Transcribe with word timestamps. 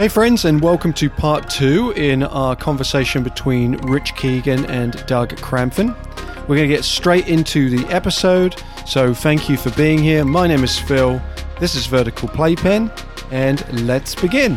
Hey, 0.00 0.08
friends, 0.08 0.46
and 0.46 0.62
welcome 0.62 0.94
to 0.94 1.10
part 1.10 1.50
two 1.50 1.90
in 1.90 2.22
our 2.22 2.56
conversation 2.56 3.22
between 3.22 3.72
Rich 3.86 4.14
Keegan 4.16 4.64
and 4.64 5.04
Doug 5.04 5.36
Crampton. 5.42 5.88
We're 6.48 6.56
going 6.56 6.70
to 6.70 6.74
get 6.74 6.84
straight 6.84 7.28
into 7.28 7.68
the 7.68 7.86
episode, 7.92 8.62
so 8.86 9.12
thank 9.12 9.50
you 9.50 9.58
for 9.58 9.68
being 9.72 9.98
here. 9.98 10.24
My 10.24 10.46
name 10.46 10.64
is 10.64 10.78
Phil, 10.78 11.20
this 11.58 11.74
is 11.74 11.84
Vertical 11.84 12.28
Playpen, 12.28 12.90
and 13.30 13.86
let's 13.86 14.14
begin. 14.14 14.56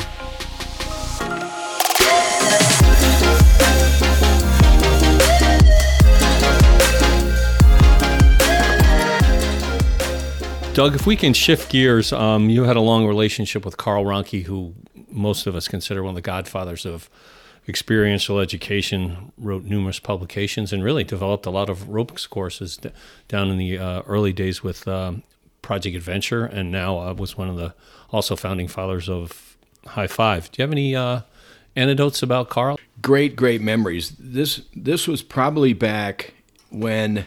Doug, 10.73 10.95
if 10.95 11.05
we 11.05 11.17
can 11.17 11.33
shift 11.33 11.69
gears, 11.69 12.13
um, 12.13 12.49
you 12.49 12.63
had 12.63 12.77
a 12.77 12.81
long 12.81 13.05
relationship 13.05 13.65
with 13.65 13.75
Carl 13.75 14.05
Rohnke, 14.05 14.43
who 14.45 14.73
most 15.13 15.47
of 15.47 15.55
us 15.55 15.67
consider 15.67 16.03
one 16.03 16.11
of 16.11 16.15
the 16.15 16.21
godfathers 16.21 16.85
of 16.85 17.09
experiential 17.67 18.39
education, 18.39 19.31
wrote 19.37 19.63
numerous 19.63 19.99
publications, 19.99 20.73
and 20.73 20.83
really 20.83 21.03
developed 21.03 21.45
a 21.45 21.49
lot 21.49 21.69
of 21.69 21.89
ropes 21.89 22.27
courses 22.27 22.77
d- 22.77 22.89
down 23.27 23.49
in 23.49 23.57
the 23.57 23.77
uh, 23.77 24.01
early 24.01 24.33
days 24.33 24.63
with 24.63 24.87
um, 24.87 25.23
Project 25.61 25.95
Adventure, 25.95 26.45
and 26.45 26.71
now 26.71 26.99
uh, 26.99 27.13
was 27.13 27.37
one 27.37 27.47
of 27.47 27.55
the 27.55 27.73
also 28.11 28.35
founding 28.35 28.67
fathers 28.67 29.07
of 29.07 29.55
High 29.87 30.07
Five. 30.07 30.51
Do 30.51 30.61
you 30.61 30.63
have 30.63 30.71
any 30.71 30.95
uh, 30.95 31.21
anecdotes 31.75 32.21
about 32.21 32.49
Carl? 32.49 32.79
Great, 33.01 33.35
great 33.35 33.61
memories. 33.61 34.13
This 34.19 34.63
this 34.75 35.07
was 35.07 35.21
probably 35.21 35.73
back 35.73 36.33
when 36.69 37.25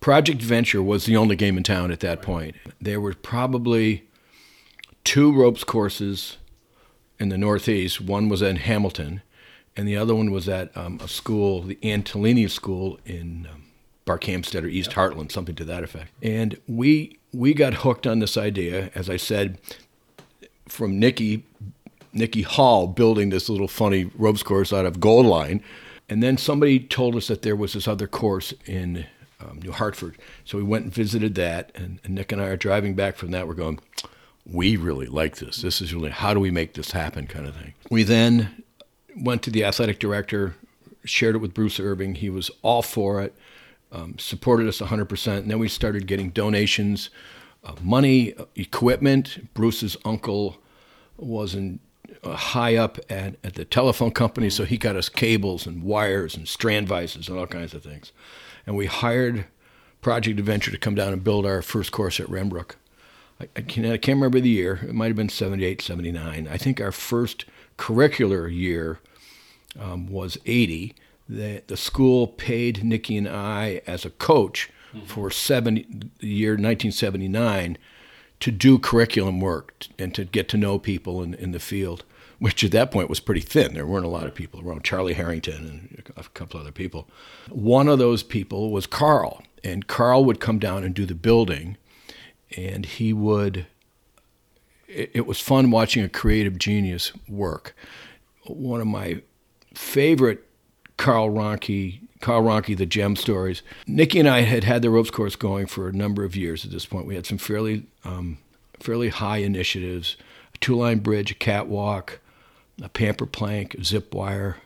Project 0.00 0.40
Venture 0.40 0.82
was 0.82 1.04
the 1.04 1.16
only 1.16 1.36
game 1.36 1.56
in 1.56 1.62
town 1.62 1.90
at 1.90 2.00
that 2.00 2.22
point. 2.22 2.56
There 2.80 3.00
were 3.00 3.14
probably 3.14 4.04
two 5.04 5.32
ropes 5.32 5.64
courses 5.64 6.38
in 7.24 7.30
the 7.30 7.38
Northeast. 7.38 8.00
One 8.02 8.28
was 8.28 8.42
in 8.42 8.56
Hamilton, 8.56 9.22
and 9.76 9.88
the 9.88 9.96
other 9.96 10.14
one 10.14 10.30
was 10.30 10.48
at 10.48 10.76
um, 10.76 11.00
a 11.02 11.08
school, 11.08 11.62
the 11.62 11.78
Antolini 11.82 12.48
School 12.48 13.00
in 13.06 13.48
um, 13.50 13.64
Barkhamsted 14.06 14.62
or 14.62 14.66
East 14.66 14.90
Hartland, 14.90 15.32
something 15.32 15.54
to 15.56 15.64
that 15.64 15.82
effect. 15.82 16.12
And 16.22 16.60
we 16.68 17.18
we 17.32 17.54
got 17.54 17.74
hooked 17.74 18.06
on 18.06 18.20
this 18.20 18.36
idea, 18.36 18.90
as 18.94 19.10
I 19.10 19.16
said, 19.16 19.58
from 20.68 21.00
Nikki 21.00 21.44
Nikki 22.12 22.42
Hall 22.42 22.86
building 22.86 23.30
this 23.30 23.48
little 23.48 23.68
funny 23.68 24.10
ropes 24.14 24.42
course 24.42 24.72
out 24.72 24.86
of 24.86 25.00
Gold 25.00 25.26
Line. 25.26 25.64
And 26.08 26.22
then 26.22 26.36
somebody 26.36 26.78
told 26.78 27.16
us 27.16 27.28
that 27.28 27.40
there 27.40 27.56
was 27.56 27.72
this 27.72 27.88
other 27.88 28.06
course 28.06 28.52
in 28.66 29.06
um, 29.40 29.60
New 29.62 29.72
Hartford. 29.72 30.18
So 30.44 30.58
we 30.58 30.64
went 30.64 30.84
and 30.84 30.94
visited 30.94 31.34
that, 31.36 31.72
and, 31.74 31.98
and, 32.04 32.14
Nick 32.14 32.30
and 32.30 32.40
I 32.40 32.46
are 32.48 32.56
driving 32.56 32.94
back 32.94 33.16
from 33.16 33.30
that. 33.30 33.48
We're 33.48 33.54
going, 33.54 33.80
we 34.46 34.76
really 34.76 35.06
like 35.06 35.36
this. 35.36 35.62
This 35.62 35.80
is 35.80 35.94
really, 35.94 36.10
how 36.10 36.34
do 36.34 36.40
we 36.40 36.50
make 36.50 36.74
this 36.74 36.90
happen 36.90 37.26
kind 37.26 37.46
of 37.46 37.56
thing. 37.56 37.74
We 37.90 38.02
then 38.02 38.62
went 39.16 39.42
to 39.44 39.50
the 39.50 39.64
athletic 39.64 39.98
director, 39.98 40.54
shared 41.04 41.34
it 41.34 41.38
with 41.38 41.54
Bruce 41.54 41.80
Irving. 41.80 42.16
He 42.16 42.30
was 42.30 42.50
all 42.62 42.82
for 42.82 43.22
it, 43.22 43.34
um, 43.92 44.18
supported 44.18 44.68
us 44.68 44.80
100%. 44.80 45.38
And 45.38 45.50
then 45.50 45.58
we 45.58 45.68
started 45.68 46.06
getting 46.06 46.30
donations, 46.30 47.10
uh, 47.64 47.74
money, 47.82 48.34
uh, 48.34 48.44
equipment. 48.54 49.52
Bruce's 49.54 49.96
uncle 50.04 50.58
was 51.16 51.54
in, 51.54 51.80
uh, 52.22 52.34
high 52.34 52.76
up 52.76 52.98
at, 53.08 53.36
at 53.42 53.54
the 53.54 53.64
telephone 53.64 54.10
company, 54.10 54.50
so 54.50 54.64
he 54.64 54.76
got 54.76 54.96
us 54.96 55.08
cables 55.08 55.66
and 55.66 55.82
wires 55.82 56.36
and 56.36 56.48
strand 56.48 56.88
vices 56.88 57.28
and 57.28 57.38
all 57.38 57.46
kinds 57.46 57.72
of 57.72 57.82
things 57.82 58.12
and 58.66 58.76
we 58.76 58.86
hired 58.86 59.46
Project 60.00 60.38
Adventure 60.38 60.70
to 60.70 60.78
come 60.78 60.94
down 60.94 61.12
and 61.12 61.24
build 61.24 61.46
our 61.46 61.62
first 61.62 61.92
course 61.92 62.20
at 62.20 62.26
Renbrook. 62.26 62.72
I, 63.40 63.48
I, 63.56 63.60
can't, 63.62 63.86
I 63.86 63.96
can't 63.96 64.16
remember 64.16 64.40
the 64.40 64.48
year. 64.48 64.80
It 64.82 64.94
might 64.94 65.08
have 65.08 65.16
been 65.16 65.28
78, 65.28 65.80
79. 65.80 66.48
I 66.48 66.56
think 66.56 66.80
our 66.80 66.92
first 66.92 67.44
curricular 67.78 68.52
year 68.52 69.00
um, 69.78 70.06
was 70.06 70.38
80. 70.46 70.94
The, 71.28 71.62
the 71.66 71.76
school 71.76 72.26
paid 72.26 72.84
Nikki 72.84 73.16
and 73.16 73.28
I 73.28 73.82
as 73.86 74.04
a 74.04 74.10
coach 74.10 74.70
mm-hmm. 74.94 75.06
for 75.06 75.30
70, 75.30 75.86
the 76.18 76.28
year 76.28 76.52
1979 76.52 77.78
to 78.40 78.50
do 78.50 78.78
curriculum 78.78 79.40
work 79.40 79.86
and 79.98 80.14
to 80.14 80.24
get 80.24 80.48
to 80.50 80.56
know 80.56 80.78
people 80.78 81.22
in, 81.22 81.34
in 81.34 81.52
the 81.52 81.60
field 81.60 82.04
which 82.38 82.64
at 82.64 82.72
that 82.72 82.90
point 82.90 83.08
was 83.08 83.20
pretty 83.20 83.40
thin. 83.40 83.74
There 83.74 83.86
weren't 83.86 84.04
a 84.04 84.08
lot 84.08 84.26
of 84.26 84.34
people 84.34 84.60
around. 84.60 84.84
Charlie 84.84 85.14
Harrington 85.14 85.54
and 85.54 86.12
a 86.16 86.24
couple 86.24 86.60
other 86.60 86.72
people. 86.72 87.08
One 87.48 87.88
of 87.88 87.98
those 87.98 88.22
people 88.22 88.70
was 88.70 88.86
Carl, 88.86 89.42
and 89.62 89.86
Carl 89.86 90.24
would 90.24 90.40
come 90.40 90.58
down 90.58 90.84
and 90.84 90.94
do 90.94 91.06
the 91.06 91.14
building, 91.14 91.76
and 92.56 92.86
he 92.86 93.12
would. 93.12 93.66
It, 94.88 95.10
it 95.14 95.26
was 95.26 95.40
fun 95.40 95.70
watching 95.70 96.04
a 96.04 96.08
creative 96.08 96.58
genius 96.58 97.12
work. 97.28 97.74
One 98.46 98.80
of 98.80 98.86
my 98.86 99.22
favorite 99.74 100.44
Carl 100.96 101.30
Rohnke 101.30 102.00
Carl 102.24 102.42
Rohnke, 102.42 102.74
the 102.74 102.86
gem 102.86 103.16
stories. 103.16 103.62
Nikki 103.86 104.18
and 104.18 104.28
I 104.28 104.40
had 104.40 104.64
had 104.64 104.80
the 104.80 104.88
ropes 104.88 105.10
course 105.10 105.36
going 105.36 105.66
for 105.66 105.88
a 105.88 105.92
number 105.92 106.24
of 106.24 106.34
years 106.34 106.64
at 106.64 106.70
this 106.70 106.86
point. 106.86 107.04
We 107.04 107.16
had 107.16 107.26
some 107.26 107.36
fairly, 107.36 107.84
um, 108.02 108.38
fairly 108.80 109.10
high 109.10 109.38
initiatives, 109.38 110.16
a 110.54 110.58
two-line 110.58 111.00
bridge, 111.00 111.32
a 111.32 111.34
catwalk, 111.34 112.20
a 112.82 112.88
pamper 112.88 113.26
plank, 113.26 113.74
a 113.74 113.84
zip 113.84 114.14
wire, 114.14 114.56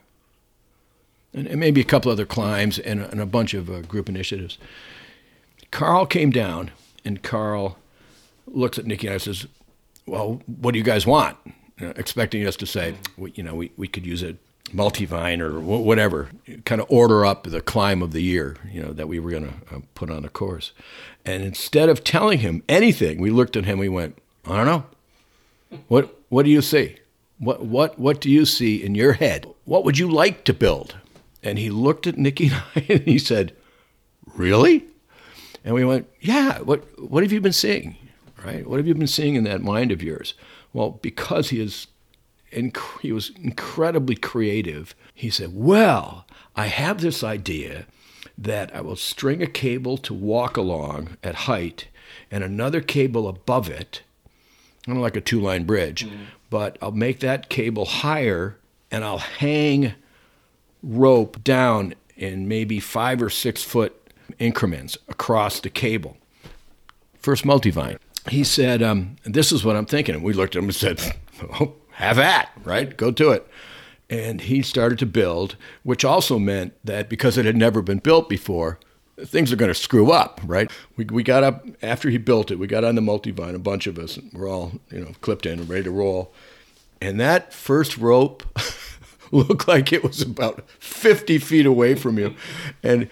and, 1.33 1.53
maybe 1.59 1.81
a 1.81 1.83
couple 1.83 2.09
other 2.09 2.25
climbs 2.25 2.79
and, 2.79 3.01
and 3.01 3.19
a 3.19 3.25
bunch 3.25 3.53
of 3.53 3.69
uh, 3.69 3.81
group 3.81 4.07
initiatives. 4.07 4.57
Carl 5.69 6.05
came 6.05 6.31
down, 6.31 6.71
and 7.03 7.21
Carl 7.21 7.77
looks 8.55 8.77
at 8.77 8.85
Nikki 8.85 9.07
and 9.07 9.15
I 9.15 9.17
says, 9.17 9.47
"Well, 10.05 10.41
what 10.61 10.71
do 10.71 10.77
you 10.77 10.83
guys 10.83 11.05
want?" 11.05 11.37
You 11.79 11.87
know, 11.87 11.93
expecting 11.95 12.45
us 12.45 12.55
to 12.57 12.65
say, 12.65 12.95
we, 13.17 13.31
you 13.35 13.43
know, 13.43 13.55
we, 13.55 13.71
we 13.77 13.87
could 13.87 14.05
use 14.05 14.21
a 14.21 14.35
multivine 14.73 15.39
or 15.39 15.59
whatever, 15.59 16.29
kind 16.65 16.81
of 16.81 16.87
order 16.89 17.25
up 17.25 17.43
the 17.45 17.61
climb 17.61 18.01
of 18.01 18.11
the 18.11 18.21
year, 18.21 18.57
you 18.69 18.81
know, 18.81 18.91
that 18.91 19.07
we 19.07 19.19
were 19.19 19.31
going 19.31 19.47
to 19.47 19.75
uh, 19.75 19.79
put 19.95 20.09
on 20.11 20.23
the 20.23 20.29
course. 20.29 20.73
And 21.25 21.41
instead 21.43 21.87
of 21.89 22.03
telling 22.03 22.39
him 22.39 22.63
anything, 22.67 23.19
we 23.19 23.31
looked 23.31 23.55
at 23.55 23.65
him. 23.65 23.79
We 23.79 23.89
went, 23.89 24.17
"I 24.45 24.57
don't 24.57 24.65
know. 24.65 25.77
What 25.87 26.15
What 26.29 26.43
do 26.43 26.49
you 26.51 26.61
see?" 26.61 26.97
What, 27.39 27.61
what, 27.65 27.97
what 27.97 28.19
do 28.19 28.29
you 28.29 28.45
see 28.45 28.83
in 28.83 28.95
your 28.95 29.13
head? 29.13 29.47
What 29.63 29.85
would 29.85 29.97
you 29.97 30.11
like 30.11 30.43
to 30.43 30.53
build? 30.53 30.97
And 31.41 31.57
he 31.57 31.69
looked 31.69 32.05
at 32.05 32.17
Nikki 32.17 32.47
and 32.51 32.63
I 32.75 32.85
and 32.89 33.01
he 33.01 33.17
said, 33.17 33.53
Really? 34.35 34.85
And 35.63 35.73
we 35.73 35.85
went, 35.85 36.07
Yeah, 36.19 36.59
what, 36.59 36.83
what 36.99 37.23
have 37.23 37.31
you 37.31 37.41
been 37.41 37.53
seeing? 37.53 37.95
Right? 38.43 38.67
What 38.67 38.77
have 38.77 38.87
you 38.87 38.95
been 38.95 39.07
seeing 39.07 39.35
in 39.35 39.43
that 39.45 39.61
mind 39.61 39.91
of 39.91 40.01
yours? 40.01 40.33
Well, 40.73 40.91
because 41.01 41.49
he 41.49 41.59
is 41.59 41.87
inc- 42.51 42.99
he 43.01 43.11
was 43.11 43.31
incredibly 43.41 44.15
creative, 44.15 44.95
he 45.13 45.29
said, 45.29 45.51
Well, 45.53 46.25
I 46.55 46.67
have 46.67 47.01
this 47.01 47.23
idea 47.23 47.85
that 48.37 48.73
I 48.73 48.81
will 48.81 48.95
string 48.95 49.41
a 49.41 49.47
cable 49.47 49.97
to 49.97 50.13
walk 50.13 50.55
along 50.55 51.17
at 51.23 51.35
height 51.35 51.87
and 52.31 52.43
another 52.43 52.81
cable 52.81 53.27
above 53.27 53.69
it, 53.69 54.01
kind 54.85 54.97
of 54.97 55.01
like 55.01 55.17
a 55.17 55.21
two 55.21 55.41
line 55.41 55.65
bridge, 55.65 56.05
mm-hmm 56.05 56.23
but 56.49 56.77
I'll 56.81 56.91
make 56.91 57.19
that 57.19 57.49
cable 57.49 57.85
higher 57.85 58.57
and 58.91 59.03
I'll 59.03 59.19
hang 59.19 59.93
rope 60.81 61.43
down 61.43 61.93
in 62.17 62.47
maybe 62.47 62.79
five 62.79 63.21
or 63.21 63.29
six 63.29 63.63
foot 63.63 63.95
increments 64.39 64.97
across 65.07 65.59
the 65.59 65.69
cable. 65.69 66.17
First 67.19 67.43
multivine. 67.43 67.97
He 68.27 68.43
said, 68.43 68.81
um, 68.83 69.15
This 69.23 69.51
is 69.51 69.63
what 69.63 69.75
I'm 69.75 69.85
thinking. 69.85 70.15
And 70.15 70.23
we 70.23 70.33
looked 70.33 70.55
at 70.55 70.59
him 70.59 70.69
and 70.69 70.75
said, 70.75 71.01
oh, 71.59 71.73
Have 71.91 72.19
at, 72.19 72.51
right? 72.63 72.95
Go 72.95 73.11
to 73.11 73.31
it. 73.31 73.47
And 74.09 74.41
he 74.41 74.61
started 74.63 74.97
to 74.99 75.05
build, 75.05 75.55
which 75.83 76.03
also 76.03 76.39
meant 76.39 76.73
that 76.83 77.09
because 77.09 77.37
it 77.37 77.45
had 77.45 77.55
never 77.55 77.83
been 77.83 77.99
built 77.99 78.27
before, 78.27 78.79
things 79.25 79.51
are 79.51 79.55
going 79.55 79.69
to 79.69 79.75
screw 79.75 80.11
up, 80.11 80.41
right? 80.43 80.71
We, 80.97 81.05
we 81.05 81.23
got 81.23 81.43
up 81.43 81.65
after 81.83 82.09
he 82.09 82.17
built 82.17 82.49
it. 82.49 82.57
We 82.57 82.67
got 82.67 82.83
on 82.83 82.95
the 82.95 83.01
multivine, 83.01 83.53
a 83.53 83.59
bunch 83.59 83.85
of 83.85 83.99
us. 83.99 84.17
And 84.17 84.31
we're 84.33 84.49
all 84.49 84.73
you 84.91 84.99
know 84.99 85.11
clipped 85.21 85.45
in 85.45 85.59
and 85.59 85.69
ready 85.69 85.83
to 85.83 85.91
roll. 85.91 86.33
And 87.01 87.19
that 87.19 87.53
first 87.53 87.97
rope 87.97 88.43
looked 89.31 89.67
like 89.67 89.93
it 89.93 90.03
was 90.03 90.21
about 90.21 90.69
50 90.79 91.37
feet 91.37 91.65
away 91.65 91.95
from 91.95 92.17
you, 92.17 92.35
and 92.83 93.09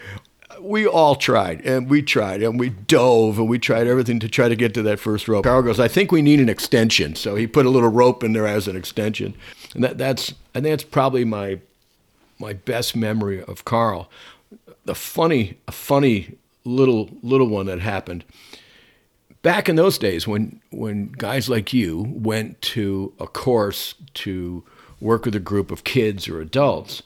we 0.60 0.86
all 0.86 1.14
tried 1.14 1.60
and 1.64 1.88
we 1.88 2.02
tried 2.02 2.42
and 2.42 2.58
we 2.58 2.70
dove 2.70 3.38
and 3.38 3.48
we 3.48 3.58
tried 3.58 3.86
everything 3.86 4.18
to 4.20 4.28
try 4.28 4.48
to 4.48 4.56
get 4.56 4.74
to 4.74 4.82
that 4.82 4.98
first 4.98 5.28
rope. 5.28 5.44
Carl 5.44 5.62
goes, 5.62 5.80
I 5.80 5.88
think 5.88 6.12
we 6.12 6.22
need 6.22 6.40
an 6.40 6.48
extension. 6.48 7.14
So 7.14 7.36
he 7.36 7.46
put 7.46 7.66
a 7.66 7.70
little 7.70 7.88
rope 7.88 8.24
in 8.24 8.32
there 8.32 8.46
as 8.46 8.68
an 8.68 8.76
extension. 8.76 9.34
And 9.74 9.84
that, 9.84 9.98
that's, 9.98 10.32
I 10.54 10.60
think 10.60 10.72
that's 10.72 10.84
probably 10.84 11.24
my, 11.24 11.60
my 12.38 12.52
best 12.52 12.96
memory 12.96 13.42
of 13.42 13.64
Carl 13.64 14.10
the 14.88 14.94
funny, 14.94 15.58
a 15.68 15.72
funny 15.72 16.38
little 16.64 17.10
little 17.22 17.46
one 17.46 17.66
that 17.66 17.78
happened 17.78 18.24
back 19.42 19.68
in 19.68 19.76
those 19.76 19.98
days 19.98 20.26
when 20.26 20.60
when 20.70 21.06
guys 21.12 21.48
like 21.48 21.72
you 21.72 22.06
went 22.08 22.60
to 22.62 23.12
a 23.20 23.26
course 23.26 23.94
to 24.14 24.64
work 25.00 25.24
with 25.24 25.34
a 25.34 25.40
group 25.40 25.70
of 25.70 25.84
kids 25.84 26.26
or 26.26 26.40
adults, 26.40 27.02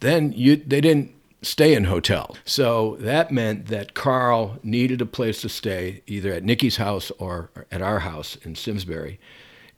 then 0.00 0.32
you 0.32 0.56
they 0.56 0.80
didn't 0.80 1.12
stay 1.42 1.74
in 1.74 1.84
hotels. 1.84 2.38
So 2.44 2.96
that 3.00 3.30
meant 3.30 3.66
that 3.66 3.94
Carl 3.94 4.58
needed 4.62 5.00
a 5.00 5.06
place 5.06 5.40
to 5.42 5.48
stay, 5.48 6.02
either 6.06 6.32
at 6.32 6.44
Nikki's 6.44 6.76
house 6.76 7.10
or 7.18 7.50
at 7.70 7.82
our 7.82 8.00
house 8.00 8.36
in 8.36 8.54
Simsbury, 8.54 9.18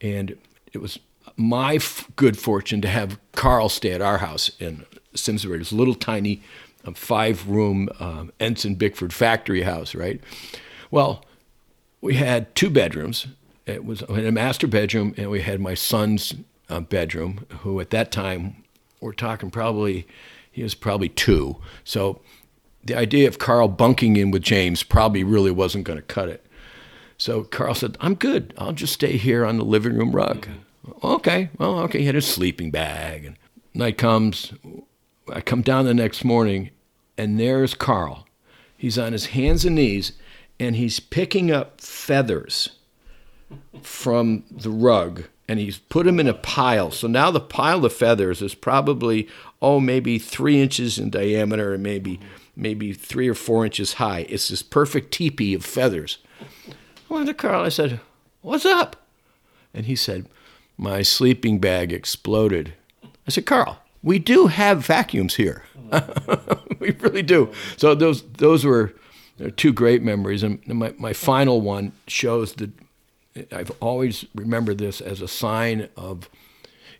and 0.01 0.37
it 0.73 0.79
was 0.79 0.99
my 1.37 1.75
f- 1.75 2.09
good 2.17 2.39
fortune 2.39 2.81
to 2.83 2.89
have 2.89 3.19
Carl 3.33 3.69
stay 3.69 3.93
at 3.93 4.03
our 4.03 4.19
house 4.19 4.51
in 4.59 4.85
Simsbury, 5.15 5.59
this 5.59 5.73
little 5.73 5.95
tiny 5.95 6.43
um, 6.85 6.95
five 6.95 7.49
room 7.49 7.89
um, 8.01 8.33
Ensign 8.41 8.75
Bickford 8.75 9.13
factory 9.13 9.63
house, 9.63 9.95
right? 9.95 10.21
Well, 10.91 11.25
we 12.01 12.15
had 12.15 12.55
two 12.55 12.71
bedrooms. 12.71 13.27
It 13.67 13.85
was 13.85 14.01
had 14.01 14.25
a 14.25 14.33
master 14.33 14.67
bedroom, 14.67 15.15
and 15.17 15.31
we 15.31 15.43
had 15.43 15.61
my 15.61 15.75
son's 15.75 16.35
uh, 16.69 16.81
bedroom, 16.81 17.47
who 17.61 17.81
at 17.81 17.91
that 17.91 18.11
time, 18.11 18.65
we're 19.01 19.13
talking 19.13 19.51
probably, 19.51 20.07
he 20.59 20.65
was 20.65 20.75
probably 20.75 21.09
two. 21.09 21.57
So 21.85 22.21
the 22.85 22.97
idea 22.97 23.29
of 23.29 23.39
Carl 23.39 23.69
bunking 23.69 24.17
in 24.17 24.31
with 24.31 24.43
James 24.43 24.83
probably 24.83 25.23
really 25.23 25.53
wasn't 25.53 25.85
going 25.85 25.99
to 25.99 26.05
cut 26.05 26.29
it. 26.29 26.45
So 27.17 27.45
Carl 27.45 27.75
said, 27.75 27.97
I'm 28.01 28.15
good. 28.15 28.53
I'll 28.59 28.73
just 28.73 28.93
stay 28.93 29.17
here 29.17 29.45
on 29.45 29.57
the 29.57 29.65
living 29.65 29.97
room 29.97 30.13
rug. 30.13 30.47
Mm-hmm. 30.47 31.07
Okay. 31.07 31.51
Well, 31.59 31.79
okay. 31.81 32.01
He 32.01 32.07
had 32.07 32.15
his 32.15 32.27
sleeping 32.27 32.71
bag. 32.71 33.25
And 33.25 33.37
night 33.73 33.99
comes. 33.99 34.53
I 35.33 35.41
come 35.41 35.63
down 35.63 35.85
the 35.85 35.95
next 35.95 36.25
morning, 36.25 36.71
and 37.17 37.39
there's 37.39 37.75
Carl. 37.75 38.27
He's 38.77 38.99
on 38.99 39.13
his 39.13 39.27
hands 39.27 39.65
and 39.65 39.77
knees, 39.77 40.13
and 40.59 40.75
he's 40.75 40.99
picking 41.01 41.51
up 41.51 41.81
feathers 41.81 42.71
from 43.83 44.45
the 44.51 44.71
rug, 44.71 45.25
and 45.49 45.59
he's 45.59 45.79
put 45.79 46.05
them 46.05 46.21
in 46.21 46.29
a 46.29 46.35
pile. 46.35 46.91
So 46.91 47.09
now 47.09 47.31
the 47.31 47.41
pile 47.41 47.85
of 47.85 47.93
feathers 47.93 48.43
is 48.43 48.55
probably, 48.55 49.27
oh, 49.62 49.81
maybe 49.81 50.19
three 50.19 50.61
inches 50.61 50.99
in 50.99 51.11
diameter 51.11 51.75
and 51.75 51.83
maybe 51.83 52.21
maybe 52.55 52.93
three 52.93 53.29
or 53.29 53.35
four 53.35 53.65
inches 53.65 53.95
high. 53.95 54.27
It's 54.29 54.49
this 54.49 54.62
perfect 54.62 55.12
teepee 55.12 55.55
of 55.55 55.65
feathers. 55.65 56.19
I 56.69 57.15
went 57.15 57.27
to 57.29 57.35
Carl. 57.35 57.65
I 57.65 57.71
said, 57.71 58.00
What's 58.43 58.67
up? 58.67 58.97
And 59.73 59.87
he 59.87 59.97
said, 59.97 60.27
My 60.77 61.03
sleeping 61.03 61.59
bag 61.59 61.93
exploded. 61.93 62.75
I 63.27 63.31
said, 63.31 63.47
Carl, 63.47 63.79
we 64.03 64.19
do 64.19 64.49
have 64.49 64.85
vacuums 64.85 65.37
here. 65.37 65.65
we 66.79 66.91
really 66.91 67.23
do. 67.23 67.50
So 67.77 67.95
those 67.95 68.23
those 68.33 68.65
were 68.65 68.95
two 69.56 69.73
great 69.73 70.03
memories. 70.03 70.43
And 70.43 70.67
my, 70.67 70.95
my 70.99 71.12
final 71.12 71.61
one 71.61 71.93
shows 72.06 72.55
that 72.55 72.71
I've 73.52 73.73
always 73.81 74.25
remembered 74.35 74.79
this 74.79 75.00
as 75.00 75.20
a 75.20 75.29
sign 75.29 75.88
of, 75.96 76.29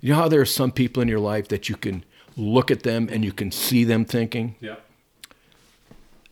you 0.01 0.11
know 0.11 0.17
how 0.17 0.29
there 0.29 0.41
are 0.41 0.47
some 0.47 0.73
people 0.73 1.03
in 1.03 1.09
your 1.09 1.21
life 1.21 1.49
that 1.49 1.69
you 1.69 1.77
can 1.77 2.05
look 2.37 2.71
at 2.71 2.83
them 2.83 3.09
and 3.11 3.25
you 3.25 3.33
can 3.33 3.51
see 3.51 3.85
them 3.85 4.05
thinking? 4.05 4.57
Yeah. 4.61 4.77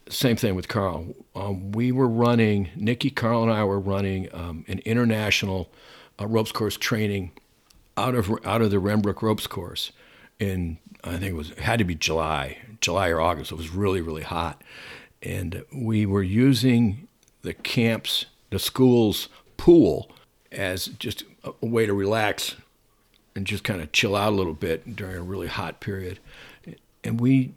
Same 0.09 0.37
thing 0.37 0.55
with 0.55 0.69
Carl. 0.69 1.15
Um, 1.35 1.73
we 1.73 1.91
were 1.91 2.09
running, 2.09 2.69
Nikki, 2.77 3.11
Carl, 3.11 3.43
and 3.43 3.53
I 3.53 3.65
were 3.65 3.81
running 3.81 4.29
um, 4.33 4.65
an 4.69 4.79
international 4.81 5.69
uh, 6.21 6.27
ropes 6.27 6.53
course 6.53 6.77
training 6.77 7.33
out 7.97 8.15
of 8.15 8.31
out 8.45 8.63
of 8.63 8.71
the 8.71 8.77
Renbrook 8.77 9.23
ropes 9.23 9.47
course 9.47 9.91
in 10.39 10.79
I 11.03 11.13
think 11.13 11.31
it 11.31 11.35
was 11.35 11.51
it 11.51 11.59
had 11.59 11.79
to 11.79 11.85
be 11.85 11.95
July, 11.95 12.59
July 12.81 13.09
or 13.09 13.21
August. 13.21 13.51
It 13.51 13.57
was 13.57 13.71
really 13.71 14.01
really 14.01 14.23
hot, 14.23 14.63
and 15.23 15.65
we 15.75 16.07
were 16.07 16.23
using 16.23 17.09
the 17.43 17.55
camps, 17.55 18.27
the 18.51 18.59
school's 18.59 19.29
pool, 19.57 20.11
as 20.53 20.87
just 20.87 21.25
a 21.45 21.67
way 21.67 21.87
to 21.87 21.93
relax 21.93 22.57
and 23.35 23.47
just 23.47 23.65
kind 23.65 23.81
of 23.81 23.93
chill 23.93 24.17
out 24.17 24.33
a 24.33 24.37
little 24.37 24.55
bit 24.55 24.97
during 24.97 25.17
a 25.17 25.23
really 25.23 25.47
hot 25.47 25.81
period. 25.81 26.19
And 27.05 27.21
we 27.21 27.53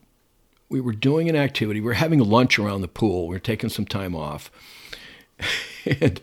we 0.70 0.80
were 0.80 0.94
doing 0.94 1.28
an 1.28 1.36
activity. 1.36 1.80
We 1.80 1.88
were 1.88 1.94
having 1.94 2.20
lunch 2.20 2.60
around 2.60 2.82
the 2.82 2.88
pool. 2.88 3.28
We 3.28 3.36
were 3.36 3.40
taking 3.40 3.70
some 3.70 3.86
time 3.86 4.16
off. 4.16 4.52
and 6.02 6.22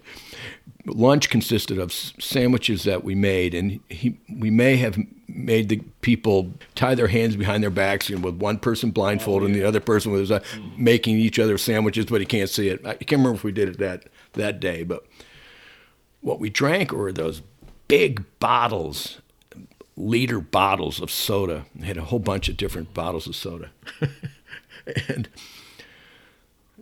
lunch 0.86 1.30
consisted 1.30 1.78
of 1.78 1.92
sandwiches 1.92 2.84
that 2.84 3.02
we 3.02 3.14
made, 3.14 3.54
and 3.54 3.80
he, 3.88 4.16
we 4.28 4.50
may 4.50 4.76
have 4.76 4.98
made 5.28 5.68
the 5.68 5.82
people 6.00 6.52
tie 6.74 6.94
their 6.94 7.08
hands 7.08 7.36
behind 7.36 7.62
their 7.62 7.70
backs, 7.70 8.08
and 8.08 8.22
with 8.22 8.36
one 8.36 8.58
person 8.58 8.90
blindfolded 8.90 9.48
and 9.48 9.54
the 9.54 9.64
other 9.64 9.80
person 9.80 10.12
was 10.12 10.30
uh, 10.30 10.40
making 10.76 11.18
each 11.18 11.38
other 11.38 11.58
sandwiches, 11.58 12.06
but 12.06 12.20
he 12.20 12.26
can't 12.26 12.50
see 12.50 12.68
it. 12.68 12.86
I 12.86 12.94
can't 12.94 13.12
remember 13.12 13.34
if 13.34 13.44
we 13.44 13.52
did 13.52 13.68
it 13.68 13.78
that 13.78 14.04
that 14.34 14.60
day, 14.60 14.84
but 14.84 15.04
what 16.26 16.40
we 16.40 16.50
drank 16.50 16.90
were 16.90 17.12
those 17.12 17.40
big 17.86 18.24
bottles 18.40 19.20
liter 19.96 20.40
bottles 20.40 21.00
of 21.00 21.08
soda. 21.08 21.66
They 21.72 21.86
had 21.86 21.96
a 21.96 22.02
whole 22.02 22.18
bunch 22.18 22.48
of 22.48 22.56
different 22.56 22.92
bottles 22.92 23.28
of 23.28 23.36
soda. 23.36 23.70
and 25.08 25.28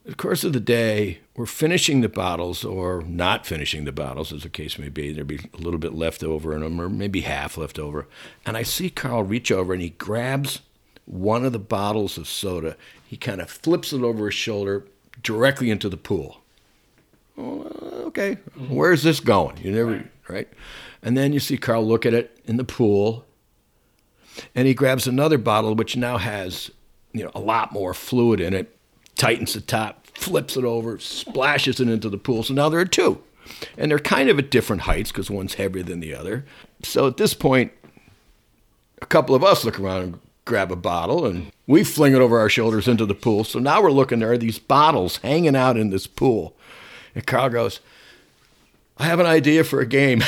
the 0.03 0.15
course 0.15 0.45
of 0.45 0.55
the 0.55 0.61
day, 0.61 1.19
we're 1.37 1.45
finishing 1.45 2.01
the 2.01 2.09
bottles 2.09 2.65
or 2.65 3.03
not 3.03 3.45
finishing 3.45 3.85
the 3.85 3.93
bottles, 3.93 4.33
as 4.33 4.45
the 4.45 4.49
case 4.49 4.79
may 4.79 4.89
be. 4.89 5.13
There'd 5.13 5.27
be 5.27 5.51
a 5.53 5.59
little 5.59 5.79
bit 5.79 5.93
left 5.93 6.25
over 6.25 6.55
in 6.55 6.63
them, 6.63 6.81
or 6.81 6.89
maybe 6.89 7.21
half 7.21 7.59
left 7.59 7.79
over. 7.79 8.09
And 8.47 8.57
I 8.57 8.63
see 8.63 8.89
Carl 8.89 9.25
reach 9.25 9.53
over 9.53 9.75
and 9.75 9.83
he 9.83 9.91
grabs 9.91 10.63
one 11.05 11.45
of 11.45 11.53
the 11.53 11.59
bottles 11.59 12.17
of 12.17 12.27
soda. 12.29 12.79
He 13.07 13.19
kind 13.19 13.43
of 13.43 13.51
flips 13.51 13.93
it 13.93 14.01
over 14.01 14.25
his 14.25 14.35
shoulder 14.35 14.87
directly 15.23 15.71
into 15.71 15.91
the 15.91 15.99
pool. 15.99 16.41
Well, 17.37 17.71
okay, 18.07 18.37
mm-hmm. 18.37 18.75
where's 18.75 19.03
this 19.03 19.21
going? 19.21 19.57
You 19.59 19.73
never, 19.73 19.91
right. 19.93 20.11
right? 20.29 20.49
And 21.03 21.17
then 21.17 21.33
you 21.33 21.41
see 21.41 21.57
Carl 21.57 21.87
look 21.87 22.07
at 22.07 22.15
it 22.15 22.39
in 22.45 22.57
the 22.57 22.65
pool, 22.65 23.25
and 24.55 24.67
he 24.67 24.75
grabs 24.75 25.07
another 25.07 25.39
bottle 25.39 25.75
which 25.75 25.97
now 25.97 26.19
has 26.19 26.71
you 27.13 27.25
know 27.25 27.31
a 27.35 27.41
lot 27.41 27.73
more 27.73 27.95
fluid 27.95 28.41
in 28.41 28.55
it, 28.55 28.77
tightens 29.17 29.55
the 29.55 29.61
top, 29.61 30.07
flips 30.17 30.57
it 30.57 30.65
over, 30.65 30.99
splashes 30.99 31.81
it 31.81 31.89
into 31.89 32.09
the 32.09 32.19
pool. 32.19 32.43
So 32.43 32.55
now 32.55 32.69
there 32.69 32.81
are 32.81 32.85
two, 32.85 33.23
and 33.77 33.91
they're 33.91 33.99
kind 33.99 34.29
of 34.29 34.39
at 34.39 34.51
different 34.51 34.83
heights 34.83 35.11
because 35.11 35.31
one's 35.31 35.55
heavier 35.55 35.83
than 35.83 36.01
the 36.01 36.15
other. 36.15 36.45
So 36.83 37.07
at 37.07 37.17
this 37.17 37.35
point, 37.35 37.73
a 39.03 39.07
couple 39.07 39.35
of 39.35 39.45
us 39.45 39.65
look 39.65 39.79
around 39.79 40.03
and 40.03 40.21
grab 40.45 40.71
a 40.71 40.77
bottle 40.77 41.25
and 41.27 41.51
we 41.67 41.85
fling 41.85 42.15
it 42.15 42.21
over 42.21 42.39
our 42.39 42.49
shoulders 42.49 42.89
into 42.89 43.07
the 43.07 43.15
pool. 43.15 43.45
So 43.45 43.59
now 43.59 43.83
we're 43.83 43.91
looking, 43.91 44.19
there 44.19 44.33
are 44.33 44.39
these 44.39 44.59
bottles 44.59 45.19
hanging 45.19 45.57
out 45.57 45.77
in 45.77 45.91
this 45.91 46.07
pool. 46.07 46.57
And 47.15 47.27
Carl 47.27 47.51
goes, 47.51 47.81
I 48.97 49.05
have 49.05 49.21
an 49.21 49.27
idea 49.27 49.65
for 49.65 49.81
a 49.81 49.87
game. 49.87 50.23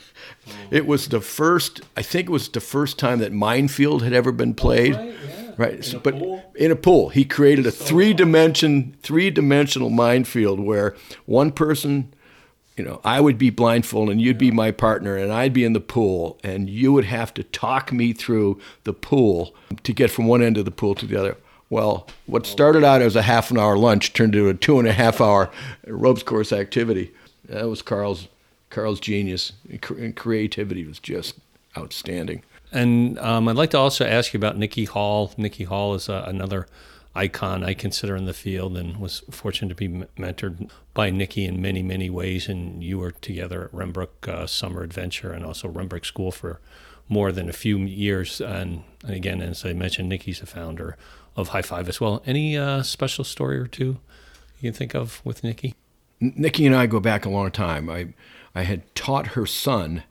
it 0.70 0.86
was 0.86 1.08
the 1.08 1.20
first, 1.20 1.80
I 1.96 2.02
think 2.02 2.28
it 2.28 2.32
was 2.32 2.48
the 2.48 2.60
first 2.60 2.98
time 2.98 3.18
that 3.18 3.32
Minefield 3.32 4.02
had 4.02 4.12
ever 4.12 4.32
been 4.32 4.54
played. 4.54 4.94
Right, 4.94 5.14
yeah. 5.28 5.44
Right, 5.58 5.84
so, 5.84 5.98
but 5.98 6.16
pool? 6.16 6.52
in 6.54 6.70
a 6.70 6.76
pool, 6.76 7.08
he 7.08 7.24
created 7.24 7.66
a 7.66 7.72
so 7.72 7.84
three 7.84 8.14
dimension, 8.14 8.96
three 9.02 9.28
dimensional 9.28 9.90
minefield 9.90 10.60
where 10.60 10.94
one 11.26 11.50
person, 11.50 12.14
you 12.76 12.84
know, 12.84 13.00
I 13.02 13.20
would 13.20 13.38
be 13.38 13.50
blindfolded 13.50 14.12
and 14.12 14.20
you'd 14.20 14.36
yeah. 14.36 14.50
be 14.50 14.50
my 14.52 14.70
partner, 14.70 15.16
and 15.16 15.32
I'd 15.32 15.52
be 15.52 15.64
in 15.64 15.72
the 15.72 15.80
pool, 15.80 16.38
and 16.44 16.70
you 16.70 16.92
would 16.92 17.06
have 17.06 17.34
to 17.34 17.42
talk 17.42 17.92
me 17.92 18.12
through 18.12 18.60
the 18.84 18.92
pool 18.92 19.52
to 19.82 19.92
get 19.92 20.12
from 20.12 20.28
one 20.28 20.42
end 20.42 20.58
of 20.58 20.64
the 20.64 20.70
pool 20.70 20.94
to 20.94 21.06
the 21.06 21.18
other. 21.18 21.36
Well, 21.70 22.06
what 22.26 22.46
started 22.46 22.82
out 22.82 23.02
as 23.02 23.16
a 23.16 23.22
half 23.22 23.50
an 23.50 23.58
hour 23.58 23.76
lunch 23.76 24.12
turned 24.12 24.34
into 24.34 24.48
a 24.48 24.54
two 24.54 24.78
and 24.78 24.88
a 24.88 24.92
half 24.92 25.20
hour 25.20 25.50
ropes 25.86 26.22
course 26.22 26.52
activity. 26.52 27.12
That 27.44 27.68
was 27.68 27.82
Carl's 27.82 28.28
Carl's 28.70 29.00
genius 29.00 29.52
and 29.68 30.16
creativity 30.16 30.84
was 30.84 30.98
just 30.98 31.34
outstanding. 31.76 32.42
And 32.72 33.18
um, 33.18 33.48
I'd 33.48 33.56
like 33.56 33.70
to 33.70 33.78
also 33.78 34.06
ask 34.06 34.34
you 34.34 34.38
about 34.38 34.58
Nikki 34.58 34.84
Hall. 34.84 35.32
Nikki 35.36 35.64
Hall 35.64 35.94
is 35.94 36.08
uh, 36.08 36.24
another 36.26 36.66
icon 37.14 37.64
I 37.64 37.74
consider 37.74 38.14
in 38.14 38.26
the 38.26 38.34
field, 38.34 38.76
and 38.76 38.98
was 38.98 39.22
fortunate 39.30 39.70
to 39.70 39.74
be 39.74 40.06
mentored 40.18 40.70
by 40.94 41.10
Nikki 41.10 41.44
in 41.44 41.60
many, 41.60 41.82
many 41.82 42.10
ways. 42.10 42.48
And 42.48 42.82
you 42.82 42.98
were 42.98 43.12
together 43.12 43.64
at 43.64 43.72
Renbrook 43.72 44.28
uh, 44.28 44.46
Summer 44.46 44.82
Adventure 44.82 45.32
and 45.32 45.44
also 45.44 45.68
Renbrook 45.68 46.04
School 46.04 46.30
for 46.30 46.60
more 47.08 47.32
than 47.32 47.48
a 47.48 47.54
few 47.54 47.78
years. 47.78 48.40
And, 48.40 48.84
and 49.02 49.14
again, 49.14 49.40
as 49.40 49.64
I 49.64 49.72
mentioned, 49.72 50.08
Nikki's 50.10 50.42
a 50.42 50.46
founder 50.46 50.96
of 51.38 51.48
High 51.48 51.62
Five 51.62 51.88
as 51.88 52.00
well. 52.00 52.20
Any 52.26 52.58
uh, 52.58 52.82
special 52.82 53.24
story 53.24 53.58
or 53.58 53.66
two 53.66 53.98
you 54.60 54.70
can 54.70 54.72
think 54.72 54.94
of 54.94 55.22
with 55.24 55.44
Nikki? 55.44 55.74
Nikki 56.20 56.66
and 56.66 56.74
I 56.74 56.86
go 56.86 56.98
back 56.98 57.24
a 57.24 57.30
long 57.30 57.50
time. 57.52 57.88
I 57.88 58.08
I 58.54 58.62
had 58.62 58.92
taught 58.96 59.28
her 59.28 59.46
son, 59.46 60.02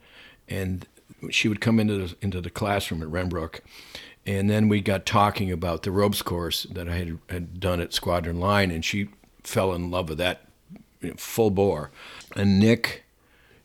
and 0.48 0.86
she 1.30 1.48
would 1.48 1.60
come 1.60 1.78
into 1.78 1.98
the, 1.98 2.16
into 2.22 2.40
the 2.40 2.48
classroom 2.48 3.02
at 3.02 3.08
Renbrook, 3.08 3.60
and 4.24 4.48
then 4.48 4.68
we 4.68 4.80
got 4.80 5.04
talking 5.04 5.52
about 5.52 5.82
the 5.82 5.90
ropes 5.90 6.22
course 6.22 6.62
that 6.64 6.88
I 6.88 6.94
had, 6.94 7.18
had 7.28 7.60
done 7.60 7.80
at 7.80 7.92
Squadron 7.92 8.40
Line, 8.40 8.70
and 8.70 8.82
she 8.82 9.08
fell 9.44 9.74
in 9.74 9.90
love 9.90 10.08
with 10.08 10.18
that 10.18 10.48
you 11.02 11.10
know, 11.10 11.16
full 11.18 11.50
bore. 11.50 11.90
And 12.36 12.58
Nick 12.58 13.04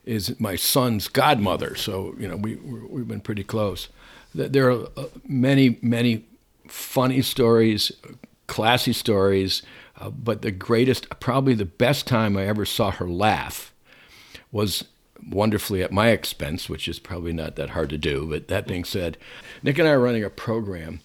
is 0.03 0.38
my 0.38 0.58
son's 0.58 1.08
godmother, 1.08 1.75
so 1.75 2.13
you 2.20 2.27
know 2.27 2.36
we 2.36 2.55
we've 2.55 3.08
been 3.08 3.22
pretty 3.22 3.46
close. 3.46 3.88
There 4.36 4.70
are 4.70 4.88
uh, 4.98 5.05
many 5.25 5.79
many 5.82 6.25
funny 6.73 7.21
stories, 7.21 7.91
classy 8.47 8.93
stories, 8.93 9.61
uh, 9.99 10.09
but 10.09 10.41
the 10.41 10.51
greatest, 10.51 11.07
probably 11.19 11.53
the 11.53 11.65
best 11.65 12.07
time 12.07 12.35
I 12.35 12.47
ever 12.47 12.65
saw 12.65 12.89
her 12.89 13.07
laugh 13.07 13.73
was 14.51 14.85
wonderfully 15.29 15.83
at 15.83 15.91
my 15.91 16.09
expense, 16.09 16.67
which 16.67 16.87
is 16.87 16.97
probably 16.97 17.31
not 17.31 17.55
that 17.55 17.69
hard 17.69 17.91
to 17.91 17.97
do. 17.99 18.25
But 18.27 18.47
that 18.47 18.67
being 18.67 18.83
said, 18.83 19.17
Nick 19.61 19.77
and 19.77 19.87
I 19.87 19.91
are 19.91 19.99
running 19.99 20.23
a 20.23 20.31
program, 20.31 21.01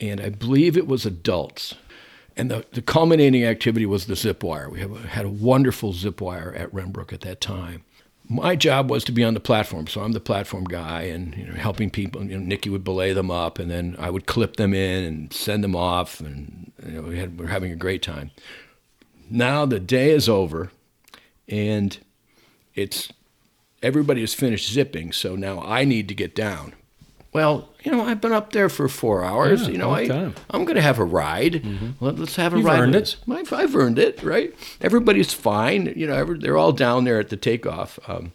and 0.00 0.20
I 0.20 0.30
believe 0.30 0.76
it 0.76 0.88
was 0.88 1.06
adults. 1.06 1.76
And 2.36 2.50
the, 2.50 2.66
the 2.72 2.82
culminating 2.82 3.44
activity 3.44 3.86
was 3.86 4.06
the 4.06 4.16
zip 4.16 4.42
wire. 4.42 4.68
We 4.68 4.80
have, 4.80 5.04
had 5.04 5.26
a 5.26 5.30
wonderful 5.30 5.92
zip 5.92 6.20
wire 6.20 6.52
at 6.54 6.72
Renbrook 6.72 7.12
at 7.12 7.20
that 7.20 7.40
time. 7.40 7.84
My 8.28 8.56
job 8.56 8.90
was 8.90 9.04
to 9.04 9.12
be 9.12 9.24
on 9.24 9.34
the 9.34 9.40
platform. 9.40 9.86
So 9.86 10.00
I'm 10.00 10.12
the 10.12 10.20
platform 10.20 10.64
guy 10.64 11.02
and 11.02 11.36
you 11.36 11.46
know, 11.46 11.54
helping 11.54 11.90
people. 11.90 12.22
You 12.24 12.38
know, 12.38 12.44
Nikki 12.44 12.70
would 12.70 12.84
belay 12.84 13.12
them 13.12 13.30
up, 13.30 13.58
and 13.58 13.70
then 13.70 13.96
I 13.98 14.10
would 14.10 14.26
clip 14.26 14.56
them 14.56 14.72
in 14.74 15.04
and 15.04 15.32
send 15.32 15.62
them 15.62 15.76
off, 15.76 16.20
and 16.20 16.72
you 16.84 16.92
know, 16.92 17.02
we 17.02 17.18
had 17.18 17.38
we 17.38 17.44
we're 17.44 17.50
having 17.50 17.72
a 17.72 17.76
great 17.76 18.02
time. 18.02 18.30
Now 19.30 19.66
the 19.66 19.80
day 19.80 20.10
is 20.10 20.28
over, 20.28 20.70
and 21.48 21.98
it's 22.74 23.12
everybody 23.82 24.20
has 24.20 24.34
finished 24.34 24.70
zipping. 24.70 25.12
So 25.12 25.36
now 25.36 25.60
I 25.60 25.84
need 25.84 26.08
to 26.08 26.14
get 26.14 26.34
down. 26.34 26.74
Well, 27.32 27.70
you 27.82 27.90
know, 27.90 28.02
I've 28.04 28.20
been 28.20 28.32
up 28.32 28.52
there 28.52 28.68
for 28.68 28.88
four 28.88 29.24
hours. 29.24 29.62
Yeah, 29.62 29.68
you 29.68 29.78
know, 29.78 29.90
I, 29.92 30.06
time. 30.06 30.34
I'm 30.50 30.64
going 30.66 30.76
to 30.76 30.82
have 30.82 30.98
a 30.98 31.04
ride. 31.04 31.64
Let, 31.98 32.18
us 32.18 32.36
have 32.36 32.52
a 32.52 32.58
You've 32.58 32.66
ride. 32.66 32.80
earned 32.80 32.94
it. 32.94 33.16
I've, 33.30 33.52
I've 33.52 33.74
earned 33.74 33.98
it, 33.98 34.22
right? 34.22 34.54
Everybody's 34.82 35.32
fine. 35.32 35.92
You 35.96 36.06
know, 36.06 36.14
every, 36.14 36.38
they're 36.38 36.58
all 36.58 36.72
down 36.72 37.04
there 37.04 37.18
at 37.18 37.30
the 37.30 37.38
takeoff 37.38 37.98
um, 38.06 38.32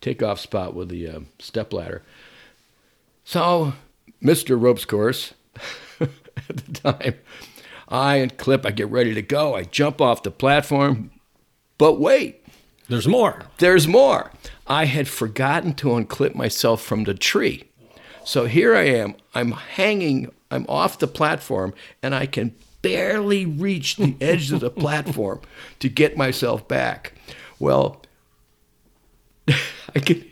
takeoff 0.00 0.40
spot 0.40 0.74
with 0.74 0.88
the 0.88 1.06
uh, 1.08 1.20
step 1.38 1.72
ladder. 1.72 2.02
So, 3.24 3.74
Mr. 4.22 4.60
Ropes 4.60 4.84
Course, 4.84 5.34
at 6.00 6.08
the 6.48 6.72
time, 6.72 7.14
I 7.88 8.16
and 8.16 8.36
Clip, 8.36 8.66
I 8.66 8.72
get 8.72 8.88
ready 8.88 9.14
to 9.14 9.22
go. 9.22 9.54
I 9.54 9.62
jump 9.62 10.00
off 10.00 10.24
the 10.24 10.30
platform, 10.32 11.10
but 11.78 12.00
wait, 12.00 12.44
There's 12.88 13.06
more. 13.06 13.42
there's 13.58 13.86
more. 13.86 14.32
I 14.66 14.86
had 14.86 15.06
forgotten 15.06 15.74
to 15.74 15.88
unclip 15.88 16.34
myself 16.34 16.82
from 16.82 17.04
the 17.04 17.14
tree. 17.14 17.64
So 18.24 18.46
here 18.46 18.74
I 18.74 18.82
am. 18.84 19.14
I'm 19.34 19.52
hanging, 19.52 20.30
I'm 20.50 20.66
off 20.68 20.98
the 20.98 21.06
platform, 21.06 21.74
and 22.02 22.14
I 22.14 22.26
can 22.26 22.54
barely 22.82 23.46
reach 23.46 23.96
the 23.96 24.14
edge 24.20 24.52
of 24.52 24.60
the 24.60 24.70
platform 24.70 25.40
to 25.80 25.88
get 25.88 26.16
myself 26.16 26.66
back. 26.68 27.12
Well, 27.58 28.02
I 29.48 29.98
can. 30.00 30.24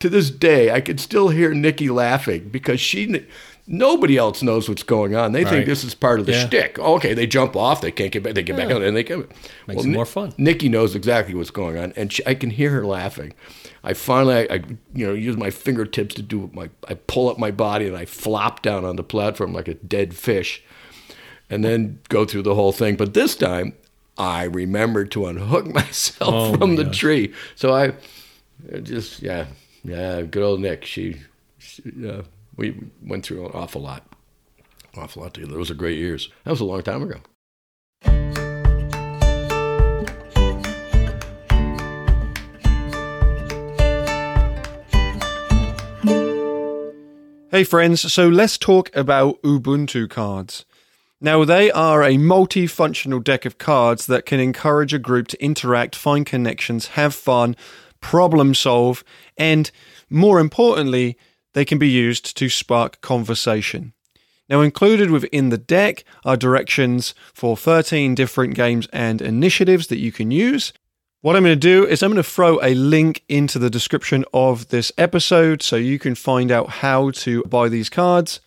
To 0.00 0.08
this 0.08 0.30
day, 0.30 0.70
I 0.70 0.80
can 0.80 0.98
still 0.98 1.28
hear 1.28 1.52
Nikki 1.54 1.88
laughing 1.88 2.50
because 2.50 2.78
she, 2.80 3.24
nobody 3.66 4.16
else 4.16 4.42
knows 4.42 4.68
what's 4.68 4.82
going 4.82 5.14
on. 5.14 5.32
They 5.32 5.44
think 5.44 5.66
this 5.66 5.82
is 5.82 5.94
part 5.94 6.20
of 6.20 6.26
the 6.26 6.32
Yeah. 6.32 6.46
shtick. 6.46 6.78
Okay, 6.78 7.14
they 7.14 7.26
jump 7.26 7.56
off, 7.56 7.80
they 7.80 7.90
can't 7.90 8.12
get 8.12 8.22
back, 8.22 8.34
they 8.34 8.42
get 8.42 8.56
back 8.56 8.70
on, 8.70 8.82
and 8.82 8.96
they 8.96 9.02
come. 9.02 9.26
Makes 9.66 9.84
it 9.84 9.88
more 9.88 10.06
fun. 10.06 10.34
Nikki 10.38 10.68
knows 10.68 10.94
exactly 10.94 11.34
what's 11.34 11.50
going 11.50 11.78
on, 11.78 11.92
and 11.96 12.12
she, 12.12 12.24
I 12.26 12.34
can 12.34 12.50
hear 12.50 12.70
her 12.70 12.86
laughing. 12.86 13.32
I 13.82 13.94
finally, 13.94 14.34
I, 14.50 14.54
I, 14.54 14.62
you 14.94 15.06
know, 15.06 15.14
use 15.14 15.36
my 15.36 15.50
fingertips 15.50 16.14
to 16.16 16.22
do 16.22 16.50
my. 16.52 16.68
I 16.88 16.94
pull 16.94 17.28
up 17.30 17.38
my 17.38 17.50
body 17.50 17.86
and 17.86 17.96
I 17.96 18.04
flop 18.04 18.62
down 18.62 18.84
on 18.84 18.96
the 18.96 19.02
platform 19.02 19.52
like 19.52 19.68
a 19.68 19.74
dead 19.74 20.14
fish, 20.14 20.62
and 21.48 21.64
then 21.64 21.98
go 22.08 22.24
through 22.24 22.42
the 22.42 22.54
whole 22.54 22.72
thing. 22.72 22.96
But 22.96 23.14
this 23.14 23.34
time, 23.34 23.74
I 24.18 24.44
remembered 24.44 25.10
to 25.12 25.26
unhook 25.26 25.66
myself 25.74 26.34
Oh, 26.34 26.56
from 26.58 26.70
my 26.70 26.76
the 26.76 26.84
gosh. 26.84 26.98
tree. 26.98 27.34
So 27.56 27.72
I, 27.74 27.92
just 28.82 29.22
yeah, 29.22 29.46
yeah, 29.82 30.22
good 30.22 30.42
old 30.42 30.60
Nick. 30.60 30.84
She, 30.84 31.16
she 31.58 31.82
uh, 32.06 32.22
we 32.56 32.78
went 33.02 33.24
through 33.24 33.46
an 33.46 33.52
awful 33.54 33.80
lot, 33.80 34.04
awful 34.96 35.22
lot 35.22 35.32
together. 35.32 35.54
Those 35.54 35.70
were 35.70 35.74
great 35.76 35.96
years. 35.98 36.28
That 36.44 36.50
was 36.50 36.60
a 36.60 36.66
long 36.66 36.82
time 36.82 37.02
ago. 37.02 37.20
Hey 47.52 47.64
friends, 47.64 48.12
so 48.12 48.28
let's 48.28 48.56
talk 48.56 48.94
about 48.94 49.42
Ubuntu 49.42 50.08
cards. 50.08 50.64
Now, 51.20 51.44
they 51.44 51.68
are 51.72 52.00
a 52.00 52.14
multifunctional 52.14 53.24
deck 53.24 53.44
of 53.44 53.58
cards 53.58 54.06
that 54.06 54.24
can 54.24 54.38
encourage 54.38 54.94
a 54.94 55.00
group 55.00 55.26
to 55.28 55.44
interact, 55.44 55.96
find 55.96 56.24
connections, 56.24 56.90
have 56.94 57.12
fun, 57.12 57.56
problem 58.00 58.54
solve, 58.54 59.02
and 59.36 59.68
more 60.08 60.38
importantly, 60.38 61.18
they 61.54 61.64
can 61.64 61.76
be 61.76 61.88
used 61.88 62.36
to 62.36 62.48
spark 62.48 63.00
conversation. 63.00 63.94
Now, 64.48 64.60
included 64.60 65.10
within 65.10 65.48
the 65.48 65.58
deck 65.58 66.04
are 66.24 66.36
directions 66.36 67.16
for 67.34 67.56
13 67.56 68.14
different 68.14 68.54
games 68.54 68.86
and 68.92 69.20
initiatives 69.20 69.88
that 69.88 69.98
you 69.98 70.12
can 70.12 70.30
use. 70.30 70.72
What 71.22 71.36
I'm 71.36 71.42
going 71.42 71.52
to 71.52 71.56
do 71.56 71.86
is 71.86 72.02
I'm 72.02 72.12
going 72.12 72.22
to 72.22 72.30
throw 72.30 72.58
a 72.62 72.72
link 72.72 73.24
into 73.28 73.58
the 73.58 73.68
description 73.68 74.24
of 74.32 74.68
this 74.68 74.90
episode 74.96 75.62
so 75.62 75.76
you 75.76 75.98
can 75.98 76.14
find 76.14 76.50
out 76.50 76.70
how 76.70 77.10
to 77.10 77.42
buy 77.42 77.68
these 77.68 77.90
cards. 77.90 78.40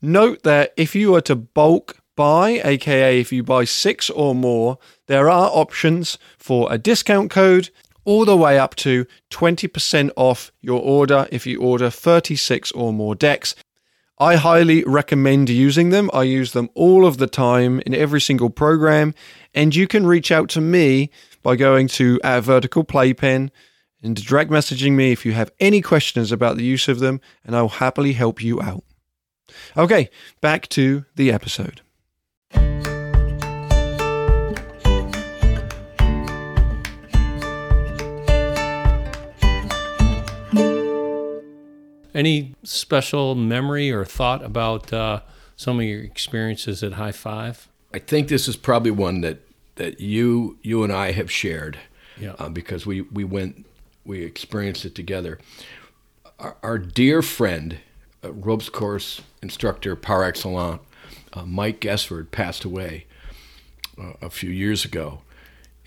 Note 0.00 0.42
that 0.42 0.72
if 0.78 0.94
you 0.94 1.14
are 1.14 1.20
to 1.20 1.36
bulk 1.36 1.98
buy, 2.16 2.62
aka 2.64 3.20
if 3.20 3.32
you 3.32 3.42
buy 3.42 3.64
six 3.64 4.08
or 4.08 4.34
more, 4.34 4.78
there 5.08 5.28
are 5.28 5.50
options 5.52 6.16
for 6.38 6.72
a 6.72 6.78
discount 6.78 7.30
code 7.30 7.68
all 8.06 8.24
the 8.24 8.34
way 8.34 8.58
up 8.58 8.74
to 8.76 9.04
20% 9.30 10.10
off 10.16 10.50
your 10.62 10.80
order 10.80 11.28
if 11.30 11.46
you 11.46 11.60
order 11.60 11.90
36 11.90 12.72
or 12.72 12.94
more 12.94 13.14
decks. 13.14 13.54
I 14.18 14.36
highly 14.36 14.82
recommend 14.84 15.50
using 15.50 15.90
them. 15.90 16.08
I 16.14 16.22
use 16.22 16.52
them 16.52 16.70
all 16.72 17.04
of 17.04 17.18
the 17.18 17.26
time 17.26 17.82
in 17.84 17.94
every 17.94 18.22
single 18.22 18.48
program, 18.48 19.12
and 19.54 19.76
you 19.76 19.86
can 19.86 20.06
reach 20.06 20.32
out 20.32 20.48
to 20.50 20.62
me 20.62 21.10
by 21.46 21.54
going 21.54 21.86
to 21.86 22.18
our 22.24 22.40
vertical 22.40 22.82
playpen 22.82 23.52
and 24.02 24.16
direct 24.26 24.50
messaging 24.50 24.94
me 24.94 25.12
if 25.12 25.24
you 25.24 25.30
have 25.30 25.52
any 25.60 25.80
questions 25.80 26.32
about 26.32 26.56
the 26.56 26.64
use 26.64 26.88
of 26.88 26.98
them, 26.98 27.20
and 27.44 27.54
I'll 27.54 27.68
happily 27.68 28.14
help 28.14 28.42
you 28.42 28.60
out. 28.60 28.82
Okay, 29.76 30.10
back 30.40 30.66
to 30.70 31.04
the 31.14 31.30
episode. 31.30 31.82
Any 42.12 42.56
special 42.64 43.36
memory 43.36 43.92
or 43.92 44.04
thought 44.04 44.42
about 44.42 44.92
uh, 44.92 45.20
some 45.54 45.78
of 45.78 45.84
your 45.84 46.02
experiences 46.02 46.82
at 46.82 46.94
High 46.94 47.12
Five? 47.12 47.68
I 47.94 48.00
think 48.00 48.26
this 48.26 48.48
is 48.48 48.56
probably 48.56 48.90
one 48.90 49.20
that, 49.20 49.45
that 49.76 50.00
you 50.00 50.58
you 50.62 50.82
and 50.82 50.92
I 50.92 51.12
have 51.12 51.30
shared, 51.30 51.78
Yeah. 52.20 52.34
uh, 52.38 52.48
because 52.48 52.84
we 52.86 53.02
we 53.02 53.24
went 53.24 53.64
we 54.04 54.22
experienced 54.22 54.84
it 54.84 54.94
together. 54.94 55.38
Our, 56.38 56.56
our 56.62 56.78
dear 56.78 57.22
friend, 57.22 57.78
uh, 58.22 58.32
ropes 58.32 58.68
course 58.68 59.22
instructor 59.42 59.96
par 59.96 60.24
excellence, 60.24 60.80
uh, 61.32 61.44
Mike 61.46 61.80
Gessford 61.80 62.30
passed 62.30 62.64
away 62.64 63.06
uh, 64.00 64.12
a 64.20 64.30
few 64.30 64.50
years 64.50 64.84
ago, 64.84 65.20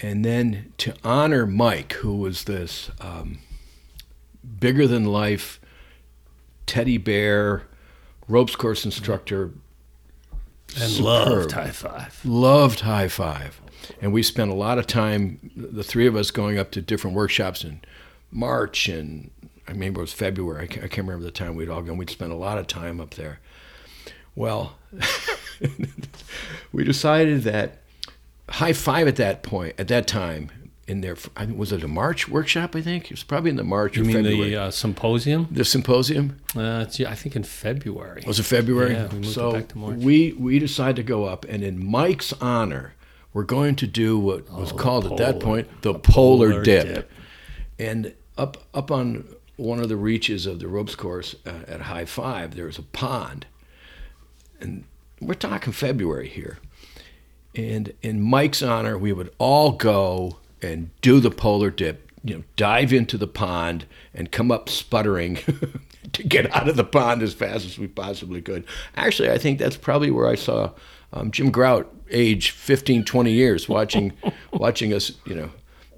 and 0.01 0.23
then 0.25 0.73
to 0.77 0.93
honor 1.03 1.45
Mike, 1.45 1.93
who 1.93 2.15
was 2.15 2.43
this 2.45 2.89
um, 3.01 3.39
bigger 4.59 4.87
than 4.87 5.05
life 5.05 5.59
teddy 6.65 6.97
bear 6.97 7.63
ropes 8.27 8.55
course 8.55 8.85
instructor 8.85 9.51
And 10.75 10.89
Superb. 10.91 11.05
loved 11.05 11.51
High 11.53 11.71
Five. 11.71 12.19
loved 12.25 12.79
high 12.81 13.07
five 13.07 13.59
and 14.01 14.13
we 14.13 14.21
spent 14.21 14.51
a 14.51 14.53
lot 14.53 14.77
of 14.77 14.85
time 14.87 15.39
the 15.55 15.83
three 15.83 16.05
of 16.05 16.15
us 16.15 16.31
going 16.31 16.57
up 16.59 16.69
to 16.71 16.81
different 16.81 17.15
workshops 17.15 17.63
in 17.63 17.81
march 18.31 18.87
and 18.87 19.31
i 19.67 19.73
mean 19.73 19.93
it 19.95 19.97
was 19.97 20.13
february 20.13 20.63
i 20.63 20.67
can't, 20.67 20.85
I 20.85 20.87
can't 20.87 21.07
remember 21.07 21.25
the 21.25 21.31
time 21.31 21.55
we'd 21.55 21.69
all 21.69 21.81
go 21.81 21.93
we'd 21.93 22.09
spent 22.09 22.31
a 22.31 22.35
lot 22.35 22.57
of 22.59 22.67
time 22.67 23.01
up 23.01 23.15
there 23.15 23.39
well 24.35 24.75
we 26.71 26.83
decided 26.83 27.43
that 27.43 27.79
high 28.49 28.73
five 28.73 29.07
at 29.07 29.15
that 29.15 29.41
point 29.43 29.75
at 29.79 29.87
that 29.87 30.07
time 30.07 30.51
in 30.89 31.01
think, 31.01 31.15
was 31.55 31.71
it 31.71 31.83
a 31.83 31.87
march 31.87 32.27
workshop 32.27 32.75
i 32.75 32.81
think 32.81 33.05
it 33.05 33.11
was 33.11 33.23
probably 33.23 33.49
in 33.49 33.55
the 33.57 33.63
march 33.63 33.95
You 33.95 34.03
or 34.03 34.05
mean 34.05 34.15
february 34.23 34.49
the 34.51 34.61
uh, 34.63 34.71
symposium? 34.71 35.47
the 35.51 35.63
symposium 35.65 36.37
Uh, 36.55 36.85
I 37.07 37.15
think 37.15 37.35
in 37.35 37.43
February. 37.43 38.23
was 38.25 38.39
it 38.39 38.43
February? 38.43 38.93
Yeah, 38.93 39.07
we 39.13 39.23
so 39.23 39.51
back 39.53 39.67
to 39.69 39.77
March. 39.77 39.97
we 39.99 40.33
we 40.33 40.59
decided 40.59 40.95
to 40.97 41.03
go 41.03 41.25
up, 41.25 41.45
and 41.47 41.63
in 41.63 41.75
Mike's 41.97 42.33
honor, 42.41 42.93
we're 43.33 43.43
going 43.57 43.75
to 43.75 43.87
do 43.87 44.17
what 44.17 44.49
was 44.51 44.71
called 44.71 45.05
at 45.11 45.17
that 45.17 45.39
point 45.39 45.67
the 45.83 45.93
polar, 45.93 46.49
polar 46.49 46.63
dip. 46.63 46.87
dip. 46.87 47.11
And 47.77 48.13
up 48.37 48.57
up 48.73 48.89
on 48.91 49.25
one 49.57 49.79
of 49.83 49.89
the 49.89 49.95
reaches 49.97 50.45
of 50.47 50.59
the 50.59 50.67
ropes 50.67 50.95
course 50.95 51.35
uh, 51.45 51.73
at 51.73 51.81
High 51.81 52.05
Five, 52.05 52.55
there's 52.55 52.79
a 52.79 52.83
pond, 52.83 53.45
and 54.61 54.83
we're 55.21 55.35
talking 55.35 55.71
February 55.73 56.29
here. 56.29 56.57
And 57.55 57.93
in 58.01 58.21
Mike's 58.21 58.61
honor, 58.63 58.97
we 58.97 59.11
would 59.13 59.31
all 59.37 59.71
go 59.73 60.37
and 60.61 60.89
do 61.01 61.19
the 61.19 61.31
polar 61.31 61.69
dip, 61.69 62.11
you 62.23 62.35
know, 62.35 62.43
dive 62.55 62.93
into 62.93 63.17
the 63.17 63.27
pond 63.27 63.85
and 64.13 64.31
come 64.31 64.51
up 64.51 64.69
sputtering 64.69 65.39
to 66.13 66.23
get 66.23 66.53
out 66.55 66.67
of 66.67 66.75
the 66.75 66.83
pond 66.83 67.21
as 67.21 67.33
fast 67.33 67.65
as 67.65 67.77
we 67.77 67.87
possibly 67.87 68.41
could. 68.41 68.65
Actually, 68.95 69.31
I 69.31 69.37
think 69.37 69.59
that's 69.59 69.77
probably 69.77 70.11
where 70.11 70.27
I 70.27 70.35
saw 70.35 70.71
um, 71.13 71.31
Jim 71.31 71.51
Grout 71.51 71.93
age 72.11 72.51
15, 72.51 73.03
20 73.03 73.31
years 73.31 73.69
watching 73.69 74.13
watching 74.53 74.93
us, 74.93 75.11
you 75.25 75.35
know, 75.35 75.51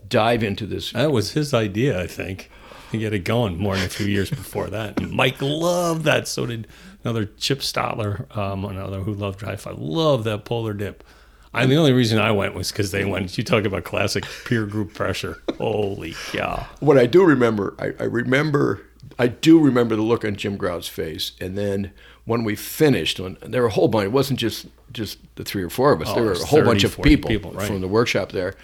dive 0.08 0.44
into 0.44 0.66
this. 0.66 0.92
That 0.92 1.12
was 1.12 1.32
his 1.32 1.54
idea, 1.54 2.00
I 2.00 2.08
think. 2.08 2.50
He 2.92 2.98
get 2.98 3.14
it 3.14 3.24
going 3.24 3.58
more 3.58 3.76
than 3.76 3.86
a 3.86 3.90
few 3.90 4.06
years 4.06 4.30
before 4.30 4.68
that. 4.68 5.00
And 5.00 5.12
Mike 5.12 5.42
loved 5.42 6.04
that. 6.04 6.28
So 6.28 6.46
did 6.46 6.68
another 7.04 7.26
Chip 7.26 7.60
Stotler, 7.60 8.36
um, 8.36 8.66
another 8.66 9.00
who 9.00 9.14
loved 9.14 9.42
High 9.42 9.56
Five. 9.56 9.80
Loved 9.80 10.26
that 10.26 10.44
polar 10.44 10.74
dip. 10.74 11.04
I 11.54 11.66
the 11.66 11.76
only 11.76 11.92
reason 11.92 12.18
I 12.18 12.32
went 12.32 12.56
was 12.56 12.72
because 12.72 12.92
they 12.92 13.04
went. 13.04 13.38
You 13.38 13.44
talk 13.44 13.66
about 13.66 13.84
classic 13.84 14.26
peer 14.46 14.66
group 14.66 14.94
pressure. 14.94 15.42
Holy 15.58 16.16
cow! 16.32 16.66
What 16.80 16.98
I 16.98 17.06
do 17.06 17.26
remember, 17.26 17.76
I, 17.78 17.92
I 18.00 18.06
remember, 18.06 18.86
I 19.20 19.28
do 19.28 19.60
remember 19.60 19.96
the 19.96 20.02
look 20.02 20.24
on 20.24 20.36
Jim 20.36 20.56
Grout's 20.56 20.88
face, 20.88 21.34
and 21.42 21.58
then 21.58 21.92
when 22.26 22.46
we 22.46 22.56
finished, 22.56 23.20
when 23.20 23.38
there 23.42 23.64
were 23.64 23.68
a 23.68 23.72
whole 23.72 23.90
bunch, 23.90 24.06
it 24.06 24.12
wasn't 24.12 24.40
just 24.40 24.68
just 24.94 25.20
the 25.36 25.44
three 25.44 25.64
or 25.64 25.70
four 25.70 25.92
of 25.92 26.02
us. 26.02 26.10
Oh, 26.10 26.16
there 26.16 26.24
were 26.24 26.32
a 26.34 26.38
whole 26.38 26.60
30, 26.60 26.66
bunch 26.66 26.84
of 26.84 27.02
people, 27.02 27.30
people, 27.30 27.52
right. 27.52 27.68
from 27.68 27.82
the 27.82 27.88
workshop 27.88 28.32
there, 28.32 28.56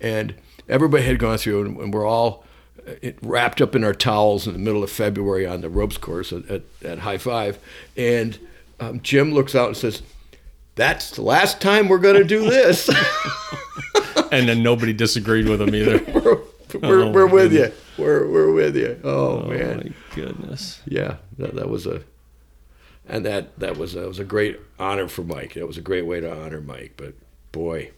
and 0.00 0.34
everybody 0.68 1.04
had 1.04 1.18
gone 1.18 1.38
through, 1.38 1.64
and, 1.64 1.76
and 1.78 1.94
we're 1.94 2.06
all 2.06 2.44
uh, 2.86 3.10
wrapped 3.22 3.60
up 3.60 3.74
in 3.74 3.82
our 3.82 3.94
towels 3.94 4.46
in 4.46 4.52
the 4.52 4.58
middle 4.60 4.84
of 4.84 4.90
February 4.90 5.46
on 5.46 5.62
the 5.62 5.68
ropes 5.68 5.98
course 5.98 6.32
at, 6.32 6.48
at, 6.48 6.62
at 6.84 6.98
High 7.00 7.18
Five, 7.18 7.58
and 7.96 8.38
um, 8.78 9.00
Jim 9.00 9.32
looks 9.32 9.56
out 9.56 9.68
and 9.68 9.76
says, 9.76 10.02
"That's 10.76 11.10
the 11.10 11.22
last 11.22 11.60
time 11.60 11.88
we're 11.88 11.98
going 11.98 12.16
to 12.16 12.24
do 12.24 12.48
this." 12.48 12.88
And 14.32 14.48
then 14.48 14.60
nobody 14.62 14.92
disagreed 14.92 15.48
with 15.48 15.62
him 15.62 15.72
either. 15.74 16.02
we're 16.12 16.40
we're, 16.82 17.04
Oh, 17.04 17.10
we're 17.12 17.26
with 17.26 17.52
you. 17.52 17.72
We're 17.96 18.28
we're 18.28 18.50
with 18.52 18.76
you. 18.76 19.00
Oh, 19.04 19.42
Oh 19.42 19.48
man, 19.48 19.76
my 19.76 20.16
goodness! 20.16 20.80
yeah, 20.84 21.16
that, 21.38 21.54
that 21.54 21.68
was 21.68 21.86
a, 21.86 22.02
and 23.08 23.24
that 23.24 23.56
that 23.60 23.76
was 23.76 23.92
that 23.94 24.06
was 24.08 24.18
a 24.18 24.24
great 24.24 24.58
honor 24.80 25.06
for 25.06 25.22
Mike. 25.22 25.54
That 25.54 25.66
was 25.66 25.78
a 25.78 25.80
great 25.80 26.06
way 26.06 26.18
to 26.20 26.30
honor 26.30 26.60
Mike. 26.60 26.94
But 26.96 27.14
boy, 27.52 27.92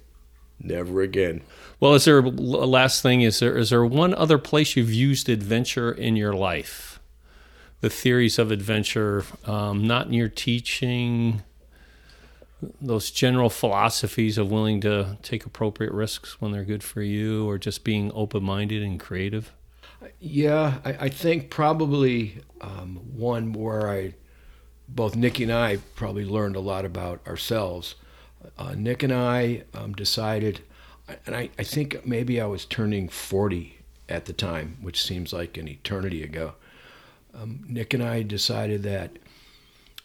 never 0.60 1.00
again. 1.00 1.40
Well, 1.80 1.94
is 1.94 2.04
there 2.04 2.18
a 2.18 2.28
last 2.28 3.00
thing? 3.02 3.22
Is 3.22 3.40
there 3.40 3.56
is 3.56 3.70
there 3.70 3.84
one 3.86 4.12
other 4.14 4.36
place 4.38 4.76
you've 4.76 4.92
used 4.92 5.30
adventure 5.30 5.90
in 5.90 6.14
your 6.14 6.34
life? 6.34 7.00
The 7.80 7.90
theories 7.90 8.38
of 8.38 8.50
adventure, 8.50 9.24
um, 9.46 9.86
not 9.86 10.08
in 10.08 10.12
your 10.12 10.28
teaching. 10.28 11.42
Those 12.80 13.10
general 13.10 13.50
philosophies 13.50 14.36
of 14.36 14.50
willing 14.50 14.80
to 14.80 15.16
take 15.22 15.46
appropriate 15.46 15.92
risks 15.92 16.40
when 16.40 16.50
they're 16.50 16.64
good 16.64 16.82
for 16.82 17.02
you, 17.02 17.48
or 17.48 17.58
just 17.58 17.84
being 17.84 18.10
open 18.14 18.42
minded 18.42 18.82
and 18.82 18.98
creative. 18.98 19.52
Yeah, 20.20 20.78
I, 20.84 20.92
I 21.00 21.08
think 21.08 21.50
probably 21.50 22.42
um, 22.60 23.00
one 23.14 23.52
where 23.52 23.88
I, 23.88 24.14
both 24.88 25.16
Nick 25.16 25.40
and 25.40 25.52
I 25.52 25.78
probably 25.94 26.24
learned 26.24 26.56
a 26.56 26.60
lot 26.60 26.84
about 26.84 27.26
ourselves. 27.26 27.94
Uh, 28.56 28.74
Nick 28.76 29.02
and 29.02 29.12
I 29.12 29.64
um, 29.74 29.92
decided, 29.92 30.60
and 31.26 31.34
I, 31.34 31.50
I 31.58 31.62
think 31.62 32.06
maybe 32.06 32.40
I 32.40 32.46
was 32.46 32.64
turning 32.64 33.08
40 33.08 33.78
at 34.08 34.24
the 34.24 34.32
time, 34.32 34.78
which 34.80 35.02
seems 35.02 35.32
like 35.32 35.56
an 35.56 35.68
eternity 35.68 36.22
ago. 36.22 36.54
Um, 37.34 37.64
Nick 37.68 37.94
and 37.94 38.02
I 38.02 38.22
decided 38.22 38.82
that 38.84 39.12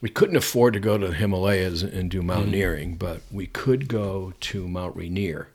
we 0.03 0.09
couldn't 0.09 0.35
afford 0.35 0.73
to 0.73 0.81
go 0.81 0.97
to 0.97 1.07
the 1.07 1.13
Himalayas 1.13 1.81
and 1.81 2.11
do 2.11 2.21
mountaineering, 2.21 2.95
but 2.95 3.21
we 3.31 3.47
could 3.47 3.87
go 3.87 4.33
to 4.41 4.67
Mount 4.67 4.97
Rainier 4.97 5.47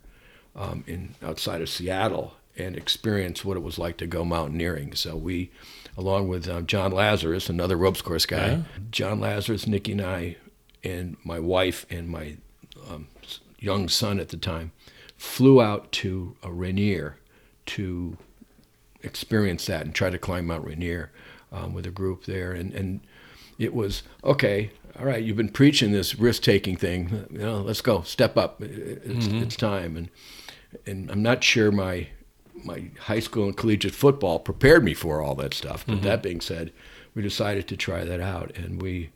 um, 0.57 0.85
in 0.87 1.14
outside 1.23 1.61
of 1.61 1.69
Seattle 1.69 2.33
and 2.57 2.75
experience 2.75 3.45
what 3.45 3.59
it 3.59 3.62
was 3.62 3.78
like 3.78 3.99
to 3.99 4.07
go 4.07 4.25
mountaineering. 4.25 4.95
So 4.95 5.17
we, 5.17 5.50
along 5.99 6.28
with 6.28 6.49
uh, 6.49 6.62
John 6.62 6.93
Lazarus, 6.93 7.50
another 7.50 7.76
ropes 7.76 8.00
course 8.00 8.25
guy, 8.25 8.47
Yeah. 8.47 8.62
John 8.90 9.21
Lazarus, 9.21 9.67
Nikki 9.67 9.93
and 9.93 10.00
I, 10.00 10.37
and 10.83 11.19
my 11.25 11.38
wife 11.38 11.85
and 11.90 12.09
my 12.09 12.38
um, 12.88 13.09
young 13.59 13.87
son 13.90 14.19
at 14.19 14.31
the 14.31 14.38
time, 14.38 14.73
flew 15.19 15.61
out 15.61 15.93
to 15.93 16.37
uh, 16.43 16.50
Rainier 16.50 17.19
to 17.67 18.17
experience 19.02 19.67
that 19.67 19.85
and 19.85 19.95
try 19.95 20.09
to 20.09 20.19
climb 20.19 20.47
Mount 20.47 20.64
Rainier 20.64 21.12
um, 21.52 21.75
with 21.75 21.85
a 21.85 21.90
group 21.90 22.25
there. 22.25 22.52
And, 22.52 22.73
and 22.73 23.00
it 23.59 23.75
was 23.75 24.03
okay. 24.25 24.71
All 24.99 25.05
right, 25.05 25.23
you've 25.23 25.37
been 25.37 25.49
preaching 25.49 25.93
this 25.93 26.19
risk-taking 26.19 26.77
thing. 26.77 27.27
You 27.31 27.38
know, 27.38 27.61
let's 27.61 27.81
go, 27.81 28.03
step 28.03 28.37
up. 28.37 28.61
It's, 28.61 29.27
it's 29.27 29.57
time. 29.57 29.97
And 29.97 30.09
and 30.87 31.11
I'm 31.11 31.23
not 31.23 31.45
sure 31.45 31.71
my 31.71 32.09
my 32.65 32.91
high 33.03 33.21
school 33.21 33.45
and 33.45 33.57
collegiate 33.57 33.95
football 33.95 34.38
prepared 34.41 34.83
me 34.85 34.95
for 34.95 35.23
all 35.23 35.35
that 35.37 35.55
stuff. 35.55 35.87
But 35.87 36.03
that 36.03 36.23
being 36.23 36.41
said, 36.41 36.73
we 37.15 37.23
decided 37.23 37.69
to 37.69 37.77
try 37.77 38.05
that 38.05 38.21
out, 38.21 38.57
and 38.57 38.83
we 38.83 39.11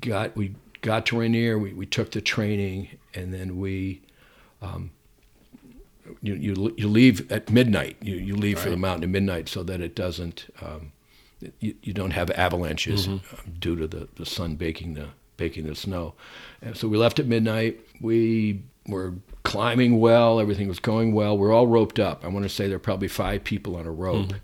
got 0.00 0.36
we 0.36 0.54
got 0.80 1.06
to 1.06 1.18
Rainier. 1.18 1.58
We 1.58 1.72
we 1.72 1.86
took 1.86 2.12
the 2.12 2.20
training, 2.20 2.88
and 3.14 3.32
then 3.32 3.58
we. 3.58 4.02
Um, 4.60 4.90
you, 6.20 6.34
you 6.34 6.74
you 6.76 6.88
leave 6.88 7.30
at 7.32 7.50
midnight. 7.50 7.96
You 8.00 8.16
you 8.16 8.36
leave 8.36 8.58
for 8.58 8.70
the 8.70 8.76
mountain 8.76 9.04
at 9.04 9.10
midnight 9.10 9.48
so 9.48 9.62
that 9.62 9.80
it 9.80 9.94
doesn't 9.94 10.52
um, 10.60 10.92
you, 11.60 11.74
you 11.82 11.92
don't 11.92 12.12
have 12.12 12.30
avalanches 12.32 13.08
um, 13.08 13.22
due 13.58 13.76
to 13.76 13.86
the, 13.86 14.08
the 14.16 14.26
sun 14.26 14.56
baking 14.56 14.94
the 14.94 15.08
baking 15.36 15.66
the 15.66 15.74
snow. 15.74 16.14
And 16.60 16.76
so 16.76 16.88
we 16.88 16.96
left 16.96 17.18
at 17.18 17.26
midnight. 17.26 17.80
We 18.00 18.62
were 18.86 19.14
climbing 19.42 19.98
well. 19.98 20.40
Everything 20.40 20.68
was 20.68 20.78
going 20.78 21.14
well. 21.14 21.36
We're 21.36 21.52
all 21.52 21.66
roped 21.66 21.98
up. 21.98 22.24
I 22.24 22.28
want 22.28 22.44
to 22.44 22.48
say 22.48 22.68
there 22.68 22.76
are 22.76 22.80
probably 22.80 23.08
five 23.08 23.44
people 23.44 23.76
on 23.76 23.86
a 23.86 23.90
rope, 23.90 24.34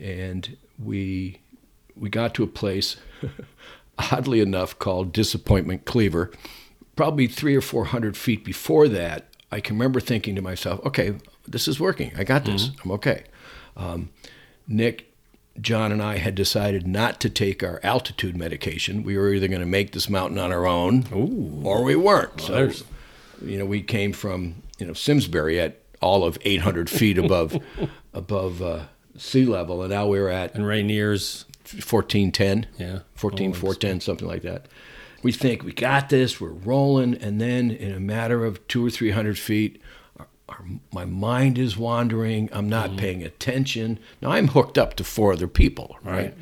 and 0.00 0.56
we 0.78 1.40
we 1.94 2.10
got 2.10 2.34
to 2.34 2.42
a 2.42 2.46
place, 2.46 2.96
oddly 3.98 4.40
enough, 4.40 4.78
called 4.78 5.12
Disappointment 5.12 5.84
Cleaver. 5.84 6.30
Probably 6.96 7.26
three 7.26 7.54
or 7.54 7.60
four 7.62 7.86
hundred 7.86 8.16
feet 8.16 8.44
before 8.44 8.88
that, 8.88 9.28
I 9.50 9.60
can 9.60 9.76
remember 9.76 10.00
thinking 10.00 10.34
to 10.34 10.42
myself, 10.42 10.84
"Okay, 10.84 11.16
this 11.46 11.68
is 11.68 11.78
working. 11.80 12.12
I 12.16 12.24
got 12.24 12.44
this. 12.44 12.70
I'm 12.84 12.90
okay." 12.92 13.24
Um, 13.76 14.10
Nick, 14.66 15.12
John, 15.60 15.92
and 15.92 16.02
I 16.02 16.16
had 16.18 16.34
decided 16.34 16.86
not 16.86 17.20
to 17.20 17.30
take 17.30 17.62
our 17.62 17.80
altitude 17.82 18.36
medication. 18.36 19.02
We 19.02 19.16
were 19.16 19.32
either 19.32 19.48
going 19.48 19.60
to 19.60 19.66
make 19.66 19.92
this 19.92 20.08
mountain 20.08 20.38
on 20.38 20.52
our 20.52 20.66
own, 20.66 21.06
or 21.64 21.82
we 21.82 21.96
weren't. 21.96 22.40
so, 22.40 22.52
there's- 22.52 22.84
you 23.44 23.58
know, 23.58 23.66
we 23.66 23.82
came 23.82 24.12
from 24.12 24.62
you 24.78 24.86
know 24.86 24.92
Simsbury 24.94 25.60
at 25.60 25.78
all 26.00 26.24
of 26.24 26.38
800 26.42 26.88
feet 26.90 27.18
above 27.18 27.58
above 28.14 28.62
uh, 28.62 28.84
sea 29.16 29.44
level, 29.44 29.82
and 29.82 29.90
now 29.90 30.06
we're 30.06 30.28
at 30.28 30.54
And 30.54 30.66
Rainier's, 30.66 31.44
1410, 31.90 32.66
yeah, 32.78 32.98
14, 33.14 33.50
Oh, 33.50 33.54
410, 33.54 34.00
something 34.00 34.26
like 34.28 34.42
that. 34.42 34.66
We 35.22 35.32
think 35.32 35.64
we 35.64 35.72
got 35.72 36.08
this, 36.08 36.40
we're 36.40 36.50
rolling, 36.50 37.14
and 37.16 37.40
then 37.40 37.70
in 37.70 37.92
a 37.92 38.00
matter 38.00 38.44
of 38.44 38.66
two 38.68 38.86
or 38.86 38.90
three 38.90 39.10
hundred 39.10 39.38
feet, 39.38 39.80
our, 40.48 40.64
my 40.92 41.04
mind 41.04 41.58
is 41.58 41.76
wandering. 41.76 42.48
I'm 42.52 42.68
not 42.68 42.90
Mm-hmm. 42.90 42.98
paying 42.98 43.22
attention. 43.22 43.98
Now 44.22 44.30
I'm 44.30 44.48
hooked 44.48 44.78
up 44.78 44.94
to 44.96 45.04
four 45.04 45.32
other 45.32 45.48
people, 45.48 45.96
right? 46.04 46.14
Right. 46.16 46.34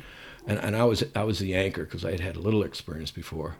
And, 0.47 0.59
and 0.59 0.75
I 0.75 0.83
was 0.83 1.03
I 1.15 1.23
was 1.23 1.39
the 1.39 1.55
anchor 1.55 1.85
because 1.85 2.05
I 2.05 2.11
had 2.11 2.19
had 2.19 2.35
a 2.35 2.39
little 2.39 2.61
experience 2.63 3.09
before, 3.11 3.55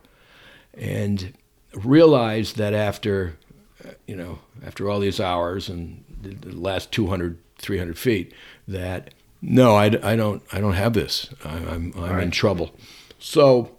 and 0.77 1.33
realized 1.73 2.57
that 2.57 2.73
after, 2.73 3.37
uh, 3.83 3.89
you 4.07 4.15
know, 4.15 4.39
after 4.65 4.89
all 4.89 4.99
these 4.99 5.19
hours 5.19 5.67
and 5.67 6.03
the, 6.21 6.29
the 6.35 6.55
last 6.55 6.91
200, 6.91 7.37
300 7.57 7.97
feet, 7.97 8.33
that 8.67 9.13
no, 9.41 9.75
I, 9.75 9.85
I 10.03 10.15
don't 10.15 10.43
I 10.53 10.59
don't 10.59 10.73
have 10.73 10.93
this. 10.93 11.29
I, 11.43 11.57
I'm 11.57 11.91
I'm 11.97 12.19
in 12.19 12.31
trouble. 12.31 12.75
So 13.17 13.71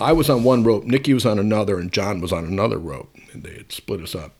I 0.00 0.12
was 0.12 0.28
on 0.30 0.44
one 0.44 0.64
rope, 0.64 0.84
Nikki 0.84 1.12
was 1.14 1.26
on 1.26 1.38
another, 1.38 1.78
and 1.78 1.92
John 1.92 2.20
was 2.20 2.32
on 2.32 2.44
another 2.46 2.78
rope, 2.78 3.14
and 3.32 3.42
they 3.42 3.54
had 3.54 3.70
split 3.72 4.00
us 4.00 4.14
up. 4.14 4.32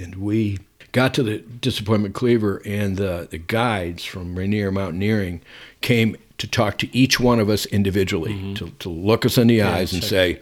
And 0.00 0.14
we 0.16 0.58
got 0.92 1.12
to 1.14 1.22
the 1.22 1.38
disappointment 1.38 2.14
cleaver, 2.14 2.62
and 2.64 2.96
the, 2.96 3.26
the 3.30 3.38
guides 3.38 4.04
from 4.04 4.36
Rainier 4.36 4.70
Mountaineering 4.70 5.42
came 5.80 6.16
to 6.38 6.46
talk 6.46 6.78
to 6.78 6.96
each 6.96 7.18
one 7.18 7.40
of 7.40 7.48
us 7.50 7.66
individually, 7.66 8.54
to, 8.54 8.70
to 8.78 8.88
look 8.88 9.26
us 9.26 9.36
in 9.36 9.48
the 9.48 9.60
eyes 9.62 9.92
and 9.92 10.04
say, 10.04 10.40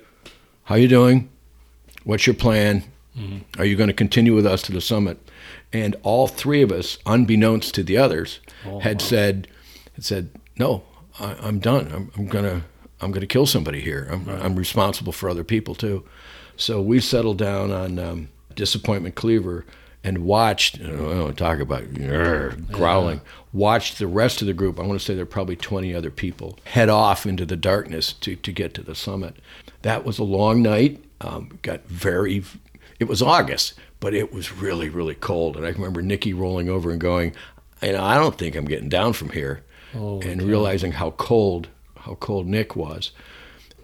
"How 0.64 0.74
you 0.74 0.88
doing? 0.88 1.28
What's 2.04 2.26
your 2.26 2.34
plan? 2.34 2.84
Are 3.58 3.64
you 3.64 3.76
going 3.76 3.88
to 3.88 3.94
continue 3.94 4.34
with 4.34 4.44
us 4.46 4.60
to 4.62 4.72
the 4.72 4.80
summit?" 4.82 5.18
And 5.72 5.96
all 6.02 6.28
three 6.28 6.60
of 6.62 6.70
us, 6.70 6.98
unbeknownst 7.06 7.74
to 7.76 7.82
the 7.82 7.96
others, 7.96 8.40
had 8.82 9.00
said, 9.00 9.48
had 9.94 10.04
said, 10.04 10.30
"No, 10.58 10.82
I, 11.18 11.34
I'm 11.40 11.58
done. 11.60 11.90
I'm, 11.92 12.12
I'm 12.16 12.26
gonna, 12.26 12.62
I'm 13.00 13.10
gonna 13.10 13.26
kill 13.26 13.46
somebody 13.46 13.80
here. 13.80 14.06
I'm, 14.12 14.28
I'm 14.28 14.54
responsible 14.56 15.12
for 15.12 15.30
other 15.30 15.44
people 15.44 15.74
too." 15.74 16.04
So 16.58 16.80
we 16.82 17.00
settled 17.00 17.38
down 17.38 17.70
on 17.72 17.98
um, 17.98 18.28
disappointment 18.56 19.14
cleaver 19.14 19.64
and 20.02 20.18
watched. 20.24 20.78
You 20.78 20.88
know, 20.88 21.10
I 21.10 21.14
don't 21.14 21.38
talk 21.38 21.60
about 21.60 21.84
growling. 22.72 23.20
Watched 23.52 23.98
the 23.98 24.06
rest 24.06 24.40
of 24.40 24.46
the 24.46 24.52
group. 24.52 24.78
I 24.78 24.82
want 24.82 24.98
to 24.98 25.04
say 25.04 25.14
there 25.14 25.24
were 25.24 25.30
probably 25.30 25.56
20 25.56 25.94
other 25.94 26.10
people 26.10 26.58
head 26.64 26.88
off 26.88 27.26
into 27.26 27.46
the 27.46 27.56
darkness 27.56 28.12
to 28.14 28.36
to 28.36 28.52
get 28.52 28.74
to 28.74 28.82
the 28.82 28.94
summit. 28.94 29.36
That 29.82 30.04
was 30.04 30.18
a 30.18 30.24
long 30.24 30.62
night. 30.62 31.02
Um, 31.20 31.58
got 31.62 31.86
very. 31.86 32.44
It 32.98 33.08
was 33.08 33.22
August, 33.22 33.74
but 34.00 34.14
it 34.14 34.32
was 34.32 34.52
really 34.52 34.88
really 34.88 35.14
cold. 35.14 35.56
And 35.56 35.64
I 35.64 35.70
remember 35.70 36.02
Nikki 36.02 36.34
rolling 36.34 36.68
over 36.68 36.90
and 36.90 37.00
going, 37.00 37.32
"You 37.82 37.92
know, 37.92 38.02
I 38.02 38.16
don't 38.16 38.36
think 38.36 38.56
I'm 38.56 38.64
getting 38.64 38.88
down 38.88 39.12
from 39.12 39.30
here," 39.30 39.62
Oh, 39.94 40.20
and 40.20 40.42
realizing 40.42 40.92
how 40.92 41.12
cold 41.12 41.68
how 42.00 42.14
cold 42.14 42.46
Nick 42.46 42.76
was 42.76 43.10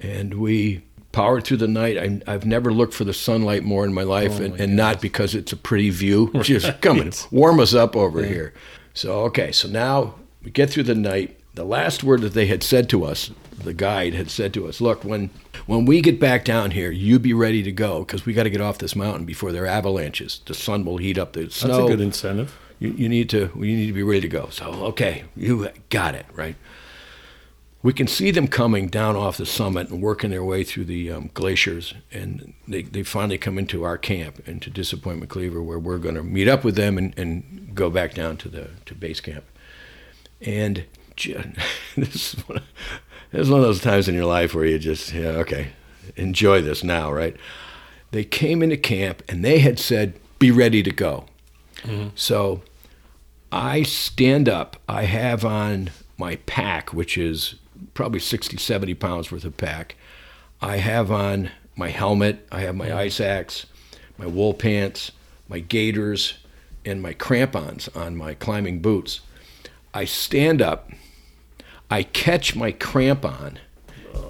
and 0.02 0.34
we 0.34 0.82
powered 1.12 1.44
through 1.44 1.58
the 1.58 1.68
night. 1.68 1.98
I, 1.98 2.20
I've 2.32 2.46
never 2.46 2.72
looked 2.72 2.94
for 2.94 3.04
the 3.04 3.14
sunlight 3.14 3.62
more 3.62 3.84
in 3.84 3.94
my 3.94 4.02
life, 4.02 4.40
oh 4.40 4.44
and, 4.44 4.60
and 4.60 4.76
not 4.76 5.00
because 5.00 5.34
it's 5.34 5.52
a 5.52 5.56
pretty 5.56 5.90
view. 5.90 6.30
Just 6.42 6.80
come 6.80 7.00
and 7.00 7.26
warm 7.30 7.60
us 7.60 7.74
up 7.74 7.94
over 7.94 8.24
here. 8.24 8.54
So 8.94 9.20
okay, 9.24 9.52
so 9.52 9.68
now 9.68 10.14
we 10.42 10.50
get 10.50 10.70
through 10.70 10.84
the 10.84 10.94
night, 10.94 11.38
the 11.54 11.64
last 11.64 12.02
word 12.02 12.22
that 12.22 12.34
they 12.34 12.46
had 12.46 12.62
said 12.62 12.88
to 12.90 13.04
us, 13.04 13.30
the 13.62 13.74
guide 13.74 14.14
had 14.14 14.30
said 14.30 14.52
to 14.54 14.66
us, 14.66 14.80
"Look, 14.80 15.04
when 15.04 15.30
when 15.66 15.84
we 15.84 16.00
get 16.00 16.18
back 16.18 16.44
down 16.44 16.72
here, 16.72 16.90
you 16.90 17.18
be 17.18 17.32
ready 17.32 17.62
to 17.62 17.72
go 17.72 18.00
because 18.00 18.26
we 18.26 18.32
got 18.32 18.44
to 18.44 18.50
get 18.50 18.60
off 18.60 18.78
this 18.78 18.96
mountain 18.96 19.24
before 19.24 19.52
there 19.52 19.64
are 19.64 19.68
avalanches. 19.68 20.40
The 20.46 20.54
sun 20.54 20.84
will 20.84 20.98
heat 20.98 21.18
up 21.18 21.34
the 21.34 21.50
snow. 21.50 21.68
That's 21.68 21.84
a 21.84 21.96
good 21.96 22.00
incentive. 22.00 22.58
You, 22.78 22.90
you 22.90 23.08
need 23.08 23.30
to 23.30 23.50
you 23.54 23.76
need 23.76 23.86
to 23.86 23.92
be 23.92 24.02
ready 24.02 24.22
to 24.22 24.28
go. 24.28 24.48
So 24.50 24.66
okay, 24.86 25.24
you 25.36 25.70
got 25.90 26.14
it 26.14 26.26
right. 26.34 26.56
We 27.82 27.92
can 27.92 28.06
see 28.06 28.30
them 28.30 28.46
coming 28.46 28.86
down 28.86 29.16
off 29.16 29.36
the 29.36 29.46
summit 29.46 29.90
and 29.90 30.00
working 30.00 30.30
their 30.30 30.44
way 30.44 30.62
through 30.62 30.84
the 30.84 31.10
um, 31.10 31.30
glaciers, 31.34 31.94
and 32.12 32.54
they, 32.68 32.82
they 32.82 33.02
finally 33.02 33.38
come 33.38 33.58
into 33.58 33.82
our 33.82 33.98
camp 33.98 34.46
into 34.46 34.70
Disappointment 34.70 35.30
Cleaver, 35.30 35.60
where 35.60 35.80
we're 35.80 35.98
going 35.98 36.14
to 36.14 36.22
meet 36.22 36.46
up 36.46 36.62
with 36.62 36.76
them 36.76 36.96
and, 36.96 37.12
and 37.18 37.74
go 37.74 37.90
back 37.90 38.14
down 38.14 38.36
to 38.38 38.48
the 38.48 38.70
to 38.86 38.94
base 38.94 39.20
camp. 39.20 39.44
And 40.40 40.84
this 41.96 42.34
is 42.34 42.48
one 42.48 42.58
of, 42.58 42.64
this 43.30 43.42
is 43.42 43.50
one 43.50 43.60
of 43.60 43.66
those 43.66 43.80
times 43.80 44.08
in 44.08 44.14
your 44.14 44.26
life 44.26 44.54
where 44.54 44.64
you 44.64 44.78
just 44.78 45.12
yeah 45.12 45.28
okay 45.28 45.68
enjoy 46.16 46.60
this 46.60 46.82
now 46.82 47.12
right. 47.12 47.36
They 48.10 48.24
came 48.24 48.62
into 48.62 48.76
camp 48.76 49.22
and 49.28 49.44
they 49.44 49.60
had 49.60 49.78
said 49.78 50.14
be 50.38 50.50
ready 50.50 50.82
to 50.82 50.90
go. 50.90 51.26
So 52.14 52.62
I 53.50 53.82
stand 53.82 54.48
up. 54.48 54.76
I 54.88 55.04
have 55.04 55.44
on 55.44 55.90
my 56.18 56.36
pack, 56.36 56.92
which 56.92 57.16
is 57.16 57.56
probably 57.94 58.20
60, 58.20 58.56
70 58.56 58.94
pounds 58.94 59.30
worth 59.30 59.44
of 59.44 59.56
pack. 59.56 59.96
I 60.60 60.76
have 60.78 61.10
on 61.10 61.50
my 61.76 61.88
helmet. 61.88 62.46
I 62.52 62.60
have 62.60 62.76
my 62.76 62.94
ice 62.94 63.20
axe, 63.20 63.66
my 64.18 64.26
wool 64.26 64.54
pants, 64.54 65.12
my 65.48 65.58
gaiters, 65.58 66.34
and 66.84 67.02
my 67.02 67.12
crampons 67.12 67.88
on 67.94 68.16
my 68.16 68.34
climbing 68.34 68.80
boots. 68.80 69.20
I 69.94 70.04
stand 70.04 70.62
up. 70.62 70.90
I 71.90 72.02
catch 72.02 72.56
my 72.56 72.72
crampon 72.72 73.58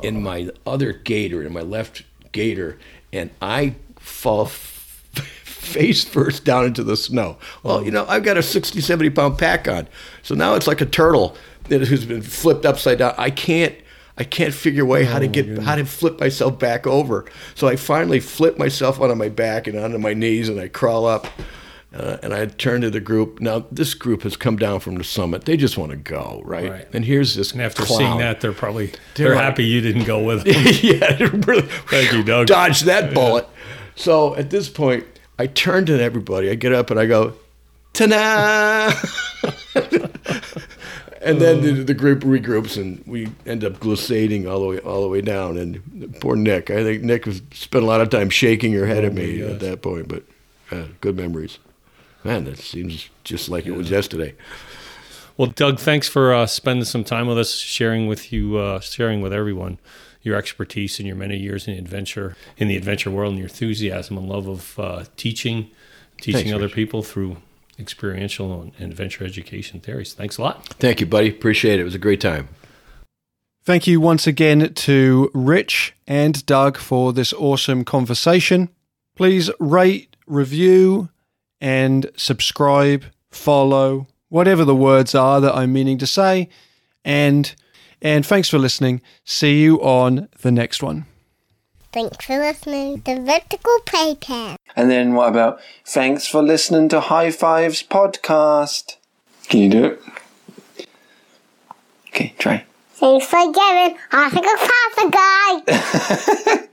in 0.02 0.22
my 0.22 0.50
other 0.66 0.92
gaiter, 0.92 1.42
in 1.42 1.52
my 1.52 1.60
left 1.60 2.02
gaiter, 2.32 2.78
and 3.12 3.30
I 3.40 3.76
fall 3.98 4.46
face 4.46 6.04
first 6.04 6.44
down 6.44 6.64
into 6.66 6.82
the 6.82 6.96
snow. 6.96 7.38
Well, 7.62 7.84
you 7.84 7.90
know, 7.90 8.04
I've 8.08 8.24
got 8.24 8.36
a 8.36 8.42
60, 8.42 8.80
70 8.80 9.10
pound 9.10 9.38
pack 9.38 9.68
on. 9.68 9.86
So 10.22 10.34
now 10.34 10.54
it's 10.54 10.66
like 10.66 10.80
a 10.80 10.86
turtle 10.86 11.36
that 11.80 11.88
has 11.88 12.04
been 12.04 12.22
flipped 12.22 12.64
upside 12.64 12.98
down. 12.98 13.14
I 13.18 13.30
can't 13.30 13.74
I 14.18 14.24
can't 14.24 14.54
figure 14.54 14.82
a 14.82 14.86
way 14.86 15.04
how 15.04 15.18
to 15.18 15.26
get 15.26 15.58
how 15.58 15.74
to 15.74 15.84
flip 15.84 16.20
myself 16.20 16.58
back 16.58 16.86
over. 16.86 17.24
So 17.54 17.66
I 17.68 17.76
finally 17.76 18.20
flip 18.20 18.58
myself 18.58 19.00
onto 19.00 19.14
my 19.14 19.28
back 19.30 19.66
and 19.66 19.78
onto 19.78 19.98
my 19.98 20.14
knees 20.14 20.48
and 20.48 20.60
I 20.60 20.68
crawl 20.68 21.06
up. 21.06 21.26
Uh, 21.94 22.16
and 22.22 22.32
I 22.32 22.46
turn 22.46 22.80
to 22.80 22.88
the 22.90 23.00
group. 23.00 23.38
Now 23.42 23.66
this 23.70 23.92
group 23.92 24.22
has 24.22 24.34
come 24.34 24.56
down 24.56 24.80
from 24.80 24.94
the 24.94 25.04
summit. 25.04 25.44
They 25.44 25.58
just 25.58 25.76
want 25.76 25.90
to 25.90 25.96
go, 25.98 26.40
right? 26.42 26.70
Right. 26.70 26.88
And 26.94 27.04
here's 27.04 27.34
this 27.34 27.52
And 27.52 27.60
after 27.60 27.82
clown. 27.82 27.98
seeing 27.98 28.18
that, 28.18 28.40
they're 28.40 28.52
probably 28.54 28.86
They're 28.86 29.26
they're, 29.28 29.34
like- 29.34 29.44
happy 29.44 29.64
you 29.64 29.82
didn't 29.82 30.04
go 30.04 30.22
with 30.22 30.44
them. 30.44 30.54
yeah, 30.82 31.28
really 31.46 31.62
Thank 31.90 32.12
you, 32.14 32.22
Doug. 32.22 32.46
dodge 32.46 32.80
that 32.82 33.12
bullet. 33.12 33.46
So 33.94 34.34
at 34.36 34.48
this 34.48 34.70
point, 34.70 35.04
I 35.38 35.46
turn 35.48 35.84
to 35.86 36.02
everybody. 36.02 36.48
I 36.48 36.54
get 36.54 36.72
up 36.72 36.90
and 36.90 36.98
I 36.98 37.04
go, 37.04 37.34
ta 37.92 38.06
and 41.22 41.40
then 41.40 41.60
the, 41.60 41.72
the 41.84 41.94
group 41.94 42.20
regroups 42.20 42.80
and 42.80 43.02
we 43.06 43.28
end 43.46 43.64
up 43.64 43.74
glissading 43.74 44.50
all 44.50 44.60
the 44.60 44.66
way 44.66 44.78
all 44.78 45.02
the 45.02 45.08
way 45.08 45.20
down. 45.20 45.56
And 45.56 46.16
poor 46.20 46.36
Nick, 46.36 46.70
I 46.70 46.82
think 46.82 47.02
Nick 47.02 47.26
was 47.26 47.42
spent 47.52 47.84
a 47.84 47.86
lot 47.86 48.00
of 48.00 48.10
time 48.10 48.30
shaking 48.30 48.72
her 48.74 48.86
head 48.86 49.04
at 49.04 49.14
me 49.14 49.38
gosh. 49.38 49.50
at 49.50 49.60
that 49.60 49.82
point. 49.82 50.08
But 50.08 50.24
uh, 50.70 50.86
good 51.00 51.16
memories. 51.16 51.58
Man, 52.24 52.44
that 52.44 52.58
seems 52.58 53.08
just 53.24 53.48
like 53.48 53.66
it 53.66 53.72
was 53.72 53.90
yesterday. 53.90 54.34
Well, 55.36 55.48
Doug, 55.48 55.78
thanks 55.78 56.08
for 56.08 56.32
uh, 56.32 56.46
spending 56.46 56.84
some 56.84 57.04
time 57.04 57.26
with 57.26 57.38
us, 57.38 57.54
sharing 57.54 58.06
with 58.06 58.32
you, 58.32 58.58
uh, 58.58 58.80
sharing 58.80 59.22
with 59.22 59.32
everyone 59.32 59.78
your 60.22 60.36
expertise 60.36 60.98
and 60.98 61.06
your 61.06 61.16
many 61.16 61.36
years 61.36 61.66
in 61.66 61.74
adventure, 61.74 62.36
in 62.56 62.68
the 62.68 62.76
adventure 62.76 63.10
world, 63.10 63.30
and 63.30 63.38
your 63.38 63.48
enthusiasm 63.48 64.16
and 64.16 64.28
love 64.28 64.46
of 64.46 64.78
uh, 64.78 65.04
teaching, 65.16 65.70
teaching 66.18 66.42
Thanks, 66.42 66.52
other 66.52 66.66
Rich. 66.66 66.74
people 66.74 67.02
through 67.02 67.38
experiential 67.78 68.72
and 68.78 68.92
adventure 68.92 69.24
education 69.24 69.80
theories. 69.80 70.14
Thanks 70.14 70.38
a 70.38 70.42
lot. 70.42 70.66
Thank 70.74 71.00
you, 71.00 71.06
buddy. 71.06 71.28
Appreciate 71.28 71.78
it. 71.78 71.82
It 71.82 71.84
was 71.84 71.94
a 71.94 71.98
great 71.98 72.20
time. 72.20 72.48
Thank 73.64 73.86
you 73.86 74.00
once 74.00 74.26
again 74.26 74.74
to 74.74 75.30
Rich 75.32 75.94
and 76.06 76.44
Doug 76.46 76.76
for 76.76 77.12
this 77.12 77.32
awesome 77.32 77.84
conversation. 77.84 78.70
Please 79.14 79.50
rate, 79.60 80.16
review, 80.26 81.10
and 81.60 82.10
subscribe, 82.16 83.04
follow, 83.30 84.08
whatever 84.28 84.64
the 84.64 84.74
words 84.74 85.14
are 85.14 85.40
that 85.40 85.54
I'm 85.54 85.72
meaning 85.72 85.98
to 85.98 86.06
say. 86.06 86.48
And 87.04 87.54
and 88.00 88.26
thanks 88.26 88.48
for 88.48 88.58
listening. 88.58 89.00
See 89.24 89.62
you 89.62 89.80
on 89.80 90.28
the 90.40 90.50
next 90.50 90.82
one. 90.82 91.06
Thanks 91.92 92.24
for 92.24 92.38
listening 92.38 93.02
to 93.02 93.20
Vertical 93.20 93.78
Playpen. 93.84 94.56
And 94.74 94.90
then 94.90 95.12
what 95.12 95.28
about 95.28 95.60
thanks 95.84 96.26
for 96.26 96.42
listening 96.42 96.88
to 96.88 97.00
High 97.00 97.30
Fives 97.30 97.82
podcast? 97.82 98.96
Can 99.50 99.60
you 99.60 99.68
do 99.68 99.84
it? 99.84 100.02
Okay, 102.08 102.34
try. 102.38 102.64
Thanks 102.94 103.26
for 103.26 103.52
giving 103.52 103.98
Oscar 104.10 104.40
Pasta 104.40 105.10
Guy. 105.10 106.68